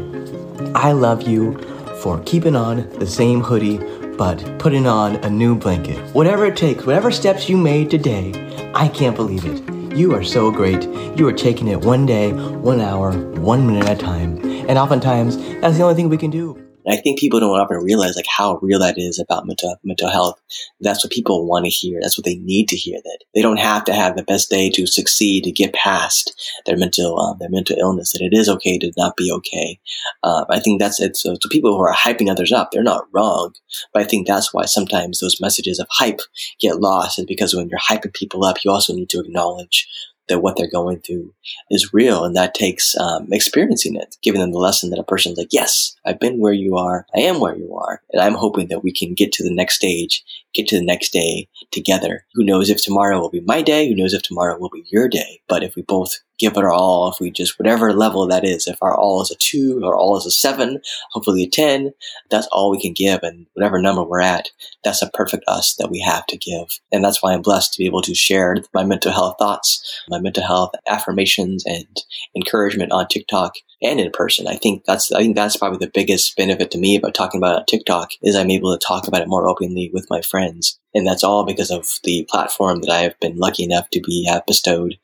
I 0.76 0.92
love 0.92 1.28
you 1.28 1.58
for 2.02 2.22
keeping 2.24 2.56
on 2.56 2.90
the 3.00 3.08
same 3.08 3.42
hoodie 3.42 3.80
but 4.18 4.60
putting 4.60 4.86
on 4.86 5.16
a 5.18 5.30
new 5.30 5.56
blanket. 5.56 5.98
Whatever 6.14 6.46
it 6.46 6.56
takes, 6.56 6.86
whatever 6.86 7.12
steps 7.12 7.50
you 7.50 7.58
made 7.58 7.90
today, 7.90 8.32
I 8.76 8.88
can't 8.88 9.16
believe 9.16 9.46
it. 9.46 9.96
You 9.96 10.16
are 10.16 10.24
so 10.24 10.52
great. 10.52 10.84
You 11.16 11.28
are 11.28 11.34
taking 11.34 11.68
it 11.68 11.82
one 11.82 12.08
day, 12.08 12.34
one 12.34 12.82
hour, 12.82 13.12
one 13.40 13.68
minute 13.68 13.88
at 13.88 14.02
a 14.02 14.02
time. 14.02 14.44
And 14.68 14.80
oftentimes, 14.80 15.38
that's 15.62 15.78
the 15.78 15.84
only 15.84 15.96
thing 15.96 16.10
we 16.10 16.18
can 16.18 16.32
do. 16.32 16.63
And 16.86 16.94
I 16.94 16.98
think 17.02 17.20
people 17.20 17.40
don't 17.40 17.60
often 17.60 17.78
realize 17.78 18.16
like 18.16 18.28
how 18.28 18.58
real 18.62 18.80
that 18.80 18.98
is 18.98 19.20
about 19.20 19.46
mental 19.46 19.76
mental 19.84 20.10
health. 20.10 20.42
That's 20.82 21.04
what 21.04 21.12
people 21.12 21.48
want 21.48 21.66
to 21.66 21.72
hear. 21.72 22.00
That's 22.02 22.18
what 22.18 22.26
they 22.26 22.36
need 22.36 22.70
to 22.70 22.76
hear. 22.76 23.00
That 23.04 23.20
they 23.34 23.42
don't 23.42 23.60
have 23.60 23.84
to 23.86 23.94
have 23.94 24.16
the 24.16 24.24
best 24.24 24.50
day 24.50 24.70
to 24.72 24.86
succeed 24.88 25.44
to 25.44 25.52
get 25.52 25.74
past 25.74 26.34
their 26.66 26.78
mental 26.78 27.20
um, 27.20 27.38
their 27.40 27.50
mental 27.50 27.78
illness. 27.78 28.12
That 28.14 28.22
it 28.22 28.36
is 28.36 28.50
okay 28.50 28.78
to 28.80 28.92
not 28.98 29.18
be 29.18 29.32
okay. 29.32 29.80
Um, 30.24 30.46
I 30.50 30.60
think 30.60 30.80
that's 30.80 31.00
it. 31.00 31.16
So 31.16 31.36
to 31.36 31.48
people 31.50 31.76
who 31.76 31.82
are 31.82 31.94
hyping 31.94 32.30
others 32.30 32.52
up, 32.52 32.72
they're 32.72 32.84
not 32.84 33.08
wrong. 33.12 33.54
But 33.94 34.04
I 34.04 34.06
think 34.06 34.28
that's 34.28 34.54
why 34.54 34.66
sometimes 34.66 35.20
those 35.20 35.42
messages 35.42 35.80
of 35.80 35.88
hype 35.90 36.22
get 36.60 36.80
lost. 36.80 37.20
Is 37.20 37.26
because 37.26 37.56
when 37.56 37.70
you're 37.70 37.80
hyping 37.80 38.14
people 38.14 38.44
up, 38.44 38.64
you 38.64 38.72
also 38.72 38.94
need 38.94 39.10
to 39.10 39.20
acknowledge 39.20 39.88
that 40.30 40.40
what 40.40 40.56
they're 40.58 40.70
going 40.70 41.00
through 41.00 41.34
is 41.70 41.94
real 41.94 42.24
and 42.24 42.36
that 42.36 42.54
takes 42.54 42.96
um, 42.98 43.28
experiencing 43.32 43.96
it 43.96 44.16
giving 44.22 44.42
them 44.42 44.52
the 44.52 44.58
lesson 44.58 44.90
that 44.90 45.00
a 45.00 45.04
person's 45.04 45.38
like 45.38 45.50
yes 45.52 45.96
i've 46.06 46.20
been 46.20 46.40
where 46.40 46.54
you 46.54 46.78
are. 46.78 47.06
I 47.16 47.20
am 47.22 47.40
where 47.40 47.56
you 47.56 47.76
are. 47.76 48.02
And 48.12 48.22
i'm 48.22 48.36
hoping 48.36 48.68
that 48.70 48.84
we 48.84 48.92
can 48.92 49.14
get 49.14 49.32
to 49.34 49.44
the 49.44 49.54
next 49.54 49.76
stage 49.76 50.24
get 50.54 50.68
to 50.68 50.78
the 50.78 50.86
next 50.86 51.12
day 51.12 51.48
together. 51.72 52.26
Who 52.34 52.44
knows 52.44 52.70
if 52.70 52.84
tomorrow 52.84 53.20
will 53.20 53.30
be 53.30 53.42
my 53.42 53.62
day? 53.62 53.88
Who 53.88 53.96
knows 53.96 54.14
if 54.14 54.22
tomorrow 54.22 54.58
will 54.58 54.70
be 54.70 54.86
your 54.88 55.08
day? 55.08 55.42
But 55.48 55.64
if 55.64 55.76
we 55.76 55.82
both 55.82 56.20
give 56.40 56.54
it 56.54 56.64
our 56.64 56.72
all 56.72 57.12
if 57.12 57.20
we 57.20 57.30
just 57.32 57.58
whatever 57.60 57.94
level 57.94 58.28
that 58.28 58.44
is 58.44 58.68
if 58.68 58.78
our 58.82 58.96
all 58.96 59.22
is 59.22 59.32
a 59.32 59.36
two 59.36 59.80
or 59.84 59.96
all 59.96 60.18
is 60.18 60.26
a 60.26 60.32
seven 60.32 60.80
hopefully 61.12 61.44
a 61.44 61.50
ten 61.50 61.94
that's 62.30 62.48
all 62.52 62.72
we 62.72 62.82
can 62.82 62.94
give 62.94 63.20
and 63.24 63.46
whatever 63.54 63.82
number 63.82 64.04
we're 64.04 64.22
at 64.22 64.50
that's 64.84 65.02
a 65.02 65.10
perfect 65.12 65.44
us 65.48 65.76
that 65.76 65.90
we 65.90 66.00
have 66.00 66.26
to 66.28 66.38
give. 66.38 66.80
And 66.92 67.04
that's 67.04 67.22
why 67.22 67.34
i'm 67.34 67.42
blessed 67.42 67.74
to 67.74 67.80
be 67.80 67.86
able 67.86 68.02
to 68.02 68.16
share 68.16 68.58
my 68.74 68.84
mental 68.84 69.12
health 69.12 69.36
thoughts 69.40 70.02
my 70.10 70.20
mental 70.20 70.44
health 70.44 70.72
affirmations 70.88 71.64
and 71.66 72.04
encouragement 72.36 72.92
on 72.92 73.08
TikTok 73.08 73.56
and 73.84 74.00
in 74.00 74.12
person. 74.12 74.48
I 74.48 74.56
think 74.56 74.86
that's 74.86 75.12
I 75.12 75.20
think 75.20 75.36
that's 75.36 75.58
probably 75.58 75.78
the 75.78 75.92
biggest 75.94 76.36
benefit 76.36 76.72
to 76.72 76.78
me 76.78 76.96
about 76.96 77.14
talking 77.14 77.40
about 77.40 77.68
TikTok 77.68 78.12
is 78.22 78.36
I'm 78.36 78.50
able 78.50 78.76
to 78.76 78.86
talk 78.86 79.08
about 79.08 79.22
it 79.22 79.28
more 79.28 79.48
openly 79.48 79.92
with 79.94 80.08
my 80.10 80.22
friends. 80.22 80.80
And 80.96 81.06
that's 81.06 81.24
all 81.24 81.46
because 81.46 81.72
of 81.72 81.88
the 82.04 82.26
platform 82.30 82.82
that 82.82 82.90
I 82.90 83.00
have 83.00 83.20
been 83.20 83.38
lucky 83.38 83.64
enough 83.64 83.90
to 83.92 84.02
be 84.02 84.26
have 84.26 84.46
bestowed 84.46 84.96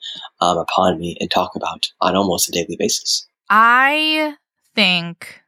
um, 0.41 0.57
upon 0.57 0.99
me 0.99 1.17
and 1.19 1.29
talk 1.29 1.55
about 1.55 1.91
on 2.01 2.15
almost 2.15 2.49
a 2.49 2.51
daily 2.51 2.75
basis. 2.77 3.27
I 3.49 4.35
think 4.75 5.41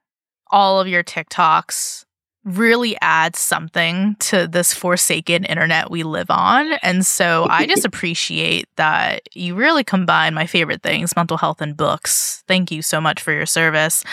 all 0.52 0.80
of 0.80 0.88
your 0.88 1.04
TikToks 1.04 2.06
really 2.44 2.98
adds 3.02 3.40
something 3.40 4.16
to 4.20 4.48
this 4.48 4.74
forsaken 4.74 5.44
internet 5.46 5.92
we 5.92 6.04
live 6.04 6.30
on. 6.30 6.74
And 6.82 7.06
so 7.06 7.46
I 7.50 7.66
just 7.68 7.86
appreciate 7.86 8.68
that 8.78 9.30
you 9.34 9.56
really 9.56 9.84
combine 9.84 10.34
my 10.34 10.48
favorite 10.48 10.82
things, 10.82 11.16
mental 11.16 11.38
health 11.38 11.62
and 11.62 11.78
books. 11.78 12.44
Thank 12.48 12.72
you 12.72 12.82
so 12.82 13.00
much 13.00 13.22
for 13.22 13.32
your 13.32 13.46
service. 13.46 14.04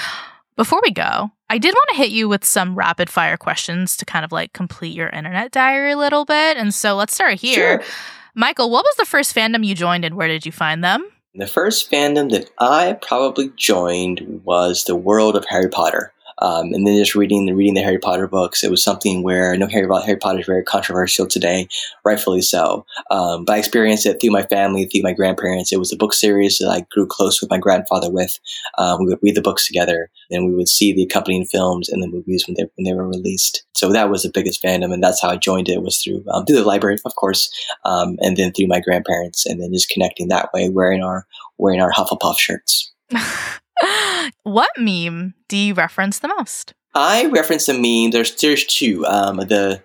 Before 0.57 0.81
we 0.83 0.91
go, 0.91 1.31
I 1.49 1.59
did 1.59 1.73
want 1.73 1.89
to 1.91 1.97
hit 1.97 2.11
you 2.11 2.29
with 2.29 2.45
some 2.45 2.75
rapid 2.75 3.09
fire 3.09 3.37
questions 3.37 3.97
to 3.99 4.05
kind 4.05 4.25
of 4.25 4.33
like 4.33 4.53
complete 4.53 4.95
your 4.95 5.09
internet 5.09 5.53
diary 5.53 5.93
a 5.93 5.99
little 5.99 6.25
bit. 6.25 6.57
And 6.57 6.75
so 6.75 6.97
let's 6.97 7.15
start 7.15 7.35
here. 7.35 7.81
Sure. 7.81 7.93
Mychal, 8.37 8.71
what 8.71 8.85
was 8.85 8.97
the 8.99 9.07
first 9.07 9.35
fandom 9.35 9.65
you 9.65 9.75
joined 9.75 10.05
and 10.05 10.17
where 10.17 10.29
did 10.29 10.45
you 10.45 10.53
find 10.53 10.85
them? 10.85 11.09
The 11.35 11.47
first 11.47 11.91
fandom 11.91 12.31
that 12.33 12.51
I 12.59 12.99
probably 13.01 13.53
joined 13.57 14.43
was 14.45 14.85
the 14.85 14.97
world 14.97 15.37
of 15.37 15.45
Harry 15.47 15.69
Potter. 15.69 16.13
Um, 16.41 16.73
and 16.73 16.87
then 16.87 16.97
just 16.97 17.15
reading 17.15 17.47
the 17.47 17.53
reading 17.53 17.75
the 17.75 17.83
Harry 17.83 17.99
Potter 17.99 18.29
books, 18.29 18.63
it 18.63 18.71
was 18.71 18.83
something 18.83 19.23
where 19.23 19.53
I 19.53 19.57
know 19.57 19.67
Harry, 19.67 19.89
Harry 20.05 20.19
Potter 20.19 20.41
is 20.41 20.47
very 20.47 20.63
controversial 20.63 21.27
today, 21.27 21.69
rightfully 22.05 22.43
so. 22.43 22.87
Um, 23.11 23.45
but 23.45 23.57
I 23.57 23.59
experienced 23.59 24.07
it 24.07 24.21
through 24.21 24.31
my 24.31 24.43
family, 24.43 24.85
through 24.85 25.03
my 25.03 25.13
grandparents. 25.13 25.73
It 25.73 25.79
was 25.79 25.93
a 25.93 25.97
book 25.97 26.13
series 26.13 26.59
that 26.59 26.69
I 26.69 26.87
grew 26.91 27.07
close 27.07 27.41
with 27.41 27.51
my 27.51 27.59
grandfather 27.59 28.11
with. 28.11 28.39
Um, 28.79 29.01
we 29.01 29.07
would 29.07 29.19
read 29.23 29.35
the 29.35 29.43
books 29.43 29.67
together, 29.67 30.11
and 30.31 30.47
we 30.47 30.55
would 30.55 30.69
see 30.69 30.93
the 30.93 31.03
accompanying 31.03 31.47
films 31.47 31.89
and 31.89 32.03
the 32.03 32.09
movies 32.09 32.45
when 32.47 32.55
they 32.55 32.69
when 32.77 32.85
they 32.85 32.93
were 32.93 33.09
released. 33.09 33.65
So 33.75 33.93
that 33.93 34.11
was 34.11 34.23
the 34.23 34.31
biggest 34.33 34.63
fandom, 34.63 34.93
and 34.93 35.03
that's 35.03 35.21
how 35.21 35.31
I 35.31 35.37
joined 35.37 35.69
it. 35.69 35.83
Was 35.83 35.99
through 35.99 36.25
um, 36.33 36.47
through 36.47 36.57
the 36.57 36.65
library, 36.65 36.99
of 37.05 37.15
course, 37.17 37.51
um, 37.85 38.17
and 38.21 38.37
then 38.37 38.53
through 38.53 38.69
my 38.69 38.81
grandparents, 38.81 39.47
and 39.47 39.61
then 39.61 39.73
just 39.73 39.91
connecting 39.91 40.29
that 40.29 40.53
way, 40.53 40.69
wearing 40.69 41.03
our 41.03 41.27
wearing 41.59 41.81
our 41.81 41.93
Hufflepuff 41.93 42.39
shirts. 42.39 42.93
what 44.43 44.71
meme 44.79 45.35
do 45.49 45.57
you 45.57 45.75
reference 45.75 46.19
the 46.19 46.29
most? 46.29 46.75
I 46.95 47.27
reference 47.27 47.67
the 47.67 47.75
meme. 47.75 48.11
There's 48.11 48.35
there's 48.37 48.65
two. 48.65 49.07
Um, 49.07 49.37
the 49.37 49.83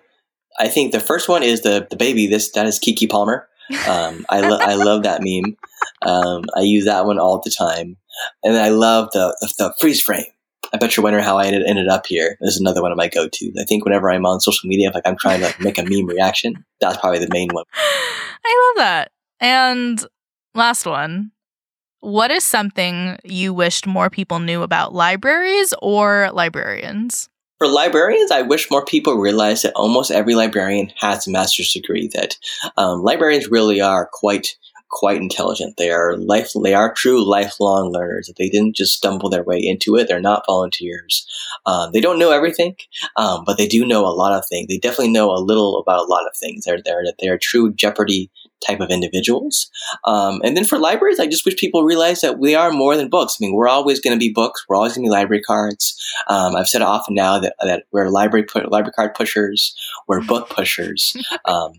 I 0.58 0.68
think 0.68 0.92
the 0.92 1.00
first 1.00 1.28
one 1.28 1.42
is 1.42 1.62
the 1.62 1.86
the 1.88 1.96
baby. 1.96 2.26
This 2.26 2.50
that 2.52 2.66
is 2.66 2.78
Keke 2.78 3.10
Palmer. 3.10 3.48
Um, 3.88 4.26
I 4.28 4.40
lo- 4.40 4.58
I 4.60 4.74
love 4.74 5.04
that 5.04 5.20
meme. 5.22 5.56
Um, 6.02 6.44
I 6.56 6.60
use 6.60 6.84
that 6.84 7.06
one 7.06 7.18
all 7.18 7.40
the 7.42 7.50
time, 7.50 7.96
and 8.42 8.56
I 8.56 8.68
love 8.68 9.10
the 9.12 9.36
the, 9.58 9.74
freeze 9.80 10.02
frame. 10.02 10.26
I 10.72 10.76
bet 10.76 10.96
you're 10.96 11.04
wondering 11.04 11.24
how 11.24 11.38
I 11.38 11.46
ended, 11.46 11.62
ended 11.66 11.88
up 11.88 12.06
here. 12.06 12.36
This 12.40 12.54
is 12.54 12.60
another 12.60 12.82
one 12.82 12.90
of 12.90 12.98
my 12.98 13.08
go 13.08 13.28
tos. 13.28 13.52
I 13.60 13.64
think 13.64 13.84
whenever 13.84 14.10
I'm 14.10 14.26
on 14.26 14.40
social 14.40 14.68
media, 14.68 14.90
like 14.92 15.06
I'm 15.06 15.16
trying 15.16 15.40
to 15.40 15.46
like, 15.46 15.60
make 15.60 15.78
a 15.78 15.84
meme 15.84 16.06
reaction, 16.06 16.64
that's 16.80 16.96
probably 16.96 17.20
the 17.20 17.28
main 17.30 17.48
one. 17.50 17.64
I 18.44 18.72
love 18.76 18.82
that. 18.82 19.12
And 19.40 20.04
last 20.54 20.86
one. 20.86 21.32
What 22.04 22.30
is 22.30 22.44
something 22.44 23.18
you 23.24 23.54
wished 23.54 23.86
more 23.86 24.10
people 24.10 24.38
knew 24.38 24.60
about 24.60 24.92
libraries 24.92 25.72
or 25.80 26.28
librarians? 26.34 27.30
For 27.56 27.66
librarians, 27.66 28.30
I 28.30 28.42
wish 28.42 28.70
more 28.70 28.84
people 28.84 29.14
realized 29.14 29.64
that 29.64 29.72
almost 29.72 30.10
every 30.10 30.34
librarian 30.34 30.92
has 30.98 31.26
a 31.26 31.30
master's 31.30 31.72
degree. 31.72 32.10
That 32.12 32.36
um, 32.76 33.02
librarians 33.02 33.50
really 33.50 33.80
are 33.80 34.10
quite 34.12 34.48
quite 34.90 35.16
intelligent. 35.16 35.78
They 35.78 35.90
are 35.90 36.18
life 36.18 36.52
they 36.62 36.74
are 36.74 36.92
true 36.92 37.24
lifelong 37.24 37.90
learners. 37.90 38.30
They 38.36 38.50
didn't 38.50 38.76
just 38.76 38.94
stumble 38.94 39.30
their 39.30 39.42
way 39.42 39.58
into 39.58 39.96
it. 39.96 40.06
They're 40.06 40.20
not 40.20 40.44
volunteers. 40.46 41.26
Um, 41.64 41.90
they 41.92 42.02
don't 42.02 42.18
know 42.18 42.32
everything, 42.32 42.76
um, 43.16 43.44
but 43.46 43.56
they 43.56 43.66
do 43.66 43.86
know 43.86 44.04
a 44.04 44.12
lot 44.12 44.38
of 44.38 44.44
things. 44.46 44.68
They 44.68 44.76
definitely 44.76 45.12
know 45.12 45.30
a 45.30 45.40
little 45.40 45.78
about 45.78 46.00
a 46.00 46.10
lot 46.10 46.26
of 46.26 46.36
things. 46.36 46.66
They're 46.66 46.82
they're 46.84 47.04
they're 47.18 47.38
true 47.38 47.72
Jeopardy 47.72 48.30
type 48.66 48.80
of 48.80 48.90
individuals. 48.90 49.70
Um, 50.04 50.40
and 50.44 50.56
then 50.56 50.64
for 50.64 50.78
libraries, 50.78 51.20
I 51.20 51.26
just 51.26 51.44
wish 51.44 51.56
people 51.56 51.84
realize 51.84 52.20
that 52.20 52.38
we 52.38 52.54
are 52.54 52.72
more 52.72 52.96
than 52.96 53.08
books. 53.08 53.36
I 53.38 53.44
mean, 53.44 53.54
we're 53.54 53.68
always 53.68 54.00
going 54.00 54.14
to 54.14 54.18
be 54.18 54.32
books. 54.32 54.64
We're 54.68 54.76
always 54.76 54.94
going 54.94 55.04
to 55.04 55.08
be 55.08 55.12
library 55.12 55.42
cards. 55.42 56.00
Um, 56.28 56.56
I've 56.56 56.68
said 56.68 56.82
often 56.82 57.14
now 57.14 57.38
that, 57.38 57.54
that 57.60 57.84
we're 57.92 58.08
library 58.08 58.44
pu- 58.44 58.68
library 58.70 58.92
card 58.94 59.14
pushers. 59.14 59.74
We're 60.08 60.22
book 60.22 60.50
pushers. 60.50 61.16
Um, 61.46 61.72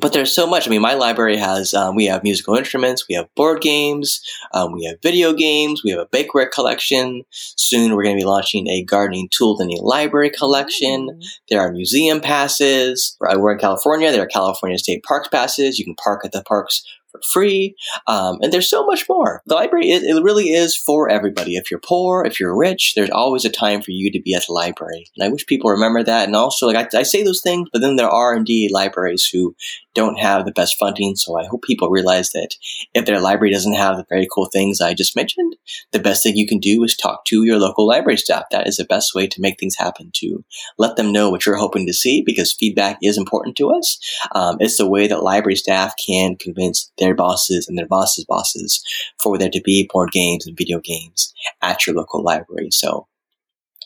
but 0.00 0.12
there's 0.12 0.34
so 0.34 0.46
much. 0.46 0.66
I 0.66 0.70
mean, 0.70 0.82
my 0.82 0.94
library 0.94 1.36
has 1.36 1.74
um, 1.74 1.94
we 1.94 2.06
have 2.06 2.22
musical 2.22 2.54
instruments, 2.54 3.06
we 3.08 3.14
have 3.14 3.32
board 3.34 3.60
games, 3.60 4.20
um, 4.52 4.72
we 4.72 4.84
have 4.84 5.00
video 5.02 5.32
games, 5.32 5.82
we 5.84 5.90
have 5.90 6.00
a 6.00 6.06
bakeware 6.06 6.50
collection. 6.50 7.24
Soon 7.30 7.94
we're 7.94 8.02
going 8.02 8.16
to 8.16 8.20
be 8.20 8.26
launching 8.26 8.68
a 8.68 8.84
gardening 8.84 9.28
tool 9.30 9.60
in 9.60 9.68
the 9.68 9.80
library 9.82 10.30
collection. 10.30 11.20
There 11.48 11.60
are 11.60 11.72
museum 11.72 12.20
passes. 12.20 13.16
We're 13.20 13.52
in 13.52 13.58
California. 13.58 14.12
There 14.12 14.22
are 14.22 14.26
California 14.26 14.78
State 14.78 15.02
Parks 15.02 15.28
passes. 15.28 15.78
You 15.78 15.84
can 15.84 15.96
park 15.96 16.24
at 16.24 16.32
the 16.32 16.42
parks 16.42 16.82
for 17.16 17.20
free. 17.32 17.76
Um, 18.06 18.38
and 18.42 18.52
there's 18.52 18.70
so 18.70 18.84
much 18.86 19.08
more. 19.08 19.42
The 19.46 19.54
library, 19.54 19.90
it, 19.90 20.02
it 20.02 20.22
really 20.22 20.50
is 20.50 20.76
for 20.76 21.08
everybody. 21.08 21.56
If 21.56 21.70
you're 21.70 21.80
poor, 21.80 22.24
if 22.24 22.38
you're 22.40 22.56
rich, 22.56 22.94
there's 22.94 23.10
always 23.10 23.44
a 23.44 23.50
time 23.50 23.82
for 23.82 23.90
you 23.90 24.10
to 24.12 24.20
be 24.20 24.34
at 24.34 24.46
the 24.46 24.52
library. 24.52 25.06
And 25.16 25.24
I 25.24 25.30
wish 25.30 25.46
people 25.46 25.70
remember 25.70 26.02
that. 26.02 26.26
And 26.26 26.36
also, 26.36 26.66
like 26.66 26.94
I, 26.94 26.98
I 26.98 27.02
say 27.02 27.22
those 27.22 27.42
things, 27.42 27.68
but 27.72 27.80
then 27.80 27.96
there 27.96 28.10
are 28.10 28.34
indeed 28.34 28.70
libraries 28.70 29.28
who 29.32 29.54
don't 29.96 30.18
have 30.18 30.44
the 30.44 30.52
best 30.52 30.76
funding. 30.78 31.16
So 31.16 31.36
I 31.36 31.46
hope 31.46 31.62
people 31.62 31.88
realize 31.88 32.30
that 32.30 32.50
if 32.94 33.06
their 33.06 33.18
library 33.18 33.52
doesn't 33.52 33.72
have 33.72 33.96
the 33.96 34.06
very 34.08 34.28
cool 34.32 34.46
things 34.46 34.80
I 34.80 34.92
just 34.92 35.16
mentioned, 35.16 35.56
the 35.90 35.98
best 35.98 36.22
thing 36.22 36.36
you 36.36 36.46
can 36.46 36.58
do 36.58 36.84
is 36.84 36.94
talk 36.94 37.24
to 37.24 37.44
your 37.44 37.58
local 37.58 37.88
library 37.88 38.18
staff. 38.18 38.44
That 38.50 38.68
is 38.68 38.76
the 38.76 38.84
best 38.84 39.14
way 39.14 39.26
to 39.26 39.40
make 39.40 39.58
things 39.58 39.74
happen 39.74 40.10
to 40.16 40.44
let 40.78 40.96
them 40.96 41.12
know 41.12 41.30
what 41.30 41.46
you're 41.46 41.56
hoping 41.56 41.86
to 41.86 41.94
see 41.94 42.22
because 42.22 42.52
feedback 42.52 42.98
is 43.02 43.16
important 43.16 43.56
to 43.56 43.70
us. 43.70 43.98
Um, 44.34 44.58
it's 44.60 44.76
the 44.76 44.88
way 44.88 45.08
that 45.08 45.22
library 45.22 45.56
staff 45.56 45.94
can 46.04 46.36
convince 46.36 46.92
their 46.98 47.14
bosses 47.14 47.66
and 47.66 47.78
their 47.78 47.88
bosses' 47.88 48.26
bosses 48.26 48.84
for 49.18 49.38
there 49.38 49.50
to 49.50 49.62
be 49.62 49.88
board 49.90 50.10
games 50.12 50.46
and 50.46 50.56
video 50.56 50.78
games 50.78 51.32
at 51.62 51.86
your 51.86 51.96
local 51.96 52.22
library. 52.22 52.68
So 52.70 53.08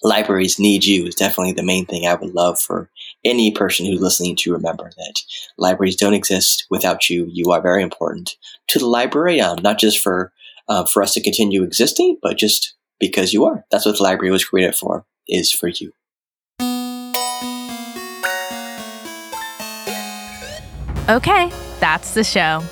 libraries 0.02 0.58
need 0.58 0.84
you 0.84 1.06
is 1.06 1.14
definitely 1.14 1.52
the 1.52 1.62
main 1.62 1.86
thing 1.86 2.06
I 2.06 2.14
would 2.14 2.34
love 2.34 2.60
for 2.60 2.90
any 3.24 3.52
person 3.52 3.86
who's 3.86 4.00
listening 4.00 4.36
to 4.36 4.52
remember 4.52 4.90
that 4.96 5.20
libraries 5.58 5.96
don't 5.96 6.14
exist 6.14 6.66
without 6.70 7.10
you. 7.10 7.26
You 7.30 7.50
are 7.52 7.60
very 7.60 7.82
important 7.82 8.36
to 8.68 8.78
the 8.78 8.86
library, 8.86 9.40
um, 9.40 9.58
not 9.62 9.78
just 9.78 9.98
for 9.98 10.32
uh, 10.68 10.84
for 10.84 11.02
us 11.02 11.14
to 11.14 11.22
continue 11.22 11.62
existing, 11.62 12.18
but 12.22 12.38
just 12.38 12.74
because 12.98 13.32
you 13.32 13.44
are. 13.44 13.64
That's 13.70 13.86
what 13.86 13.96
the 13.96 14.02
library 14.04 14.30
was 14.30 14.44
created 14.44 14.76
for, 14.76 15.04
is 15.26 15.52
for 15.52 15.68
you. 15.68 15.92
Okay, 21.08 21.50
that's 21.80 22.14
the 22.14 22.22
show. 22.22 22.62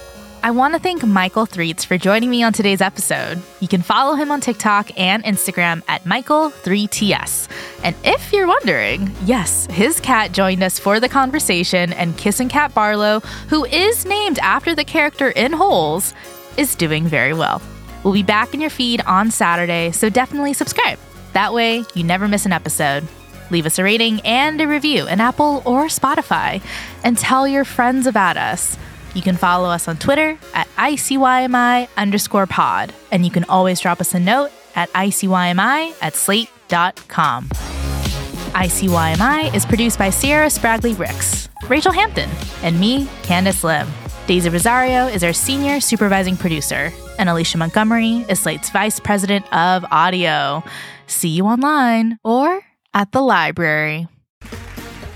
I 0.48 0.50
want 0.50 0.72
to 0.72 0.80
thank 0.80 1.02
Mychal 1.02 1.46
Threets 1.46 1.84
for 1.84 1.98
joining 1.98 2.30
me 2.30 2.42
on 2.42 2.54
today's 2.54 2.80
episode. 2.80 3.42
You 3.60 3.68
can 3.68 3.82
follow 3.82 4.14
him 4.14 4.30
on 4.30 4.40
TikTok 4.40 4.98
and 4.98 5.22
Instagram 5.22 5.82
at 5.88 6.04
Mychal3TS. 6.04 7.50
And 7.84 7.94
if 8.02 8.32
you're 8.32 8.46
wondering, 8.46 9.14
yes, 9.26 9.66
his 9.66 10.00
cat 10.00 10.32
joined 10.32 10.62
us 10.62 10.78
for 10.78 11.00
the 11.00 11.08
conversation, 11.10 11.92
and 11.92 12.16
Kissing 12.16 12.48
Cat 12.48 12.72
Barlow, 12.72 13.20
who 13.50 13.66
is 13.66 14.06
named 14.06 14.38
after 14.38 14.74
the 14.74 14.86
character 14.86 15.28
in 15.28 15.52
Holes, 15.52 16.14
is 16.56 16.74
doing 16.74 17.06
very 17.06 17.34
well. 17.34 17.60
We'll 18.02 18.14
be 18.14 18.22
back 18.22 18.54
in 18.54 18.62
your 18.62 18.70
feed 18.70 19.02
on 19.02 19.30
Saturday, 19.30 19.90
so 19.90 20.08
definitely 20.08 20.54
subscribe. 20.54 20.98
That 21.34 21.52
way, 21.52 21.84
you 21.92 22.04
never 22.04 22.26
miss 22.26 22.46
an 22.46 22.54
episode. 22.54 23.06
Leave 23.50 23.66
us 23.66 23.78
a 23.78 23.84
rating 23.84 24.22
and 24.22 24.58
a 24.62 24.66
review 24.66 25.08
in 25.08 25.20
Apple 25.20 25.62
or 25.66 25.88
Spotify, 25.88 26.62
and 27.04 27.18
tell 27.18 27.46
your 27.46 27.66
friends 27.66 28.06
about 28.06 28.38
us. 28.38 28.78
You 29.18 29.22
can 29.22 29.36
follow 29.36 29.68
us 29.68 29.88
on 29.88 29.96
Twitter 29.96 30.38
at 30.54 30.68
ICYMI 30.76 31.88
underscore 31.96 32.46
pod, 32.46 32.94
and 33.10 33.24
you 33.24 33.32
can 33.32 33.42
always 33.48 33.80
drop 33.80 34.00
us 34.00 34.14
a 34.14 34.20
note 34.20 34.52
at 34.76 34.92
ICYMI 34.92 35.92
at 36.00 36.14
slate.com. 36.14 37.48
ICYMI 38.54 39.52
is 39.52 39.66
produced 39.66 39.98
by 39.98 40.10
Sierra 40.10 40.46
Spragley 40.46 40.96
Ricks, 40.96 41.48
Rachelle 41.64 41.96
Hampton, 41.96 42.30
and 42.62 42.78
me, 42.78 43.06
Candice 43.24 43.64
Lim. 43.64 43.88
Daisy 44.28 44.50
Rosario 44.50 45.08
is 45.08 45.24
our 45.24 45.32
senior 45.32 45.80
supervising 45.80 46.36
producer, 46.36 46.92
and 47.18 47.28
Alicia 47.28 47.58
Montgomery 47.58 48.24
is 48.28 48.38
Slate's 48.38 48.70
vice 48.70 49.00
president 49.00 49.52
of 49.52 49.84
audio. 49.90 50.62
See 51.08 51.30
you 51.30 51.46
online 51.46 52.20
or 52.22 52.60
at 52.94 53.10
the 53.10 53.20
library. 53.20 54.06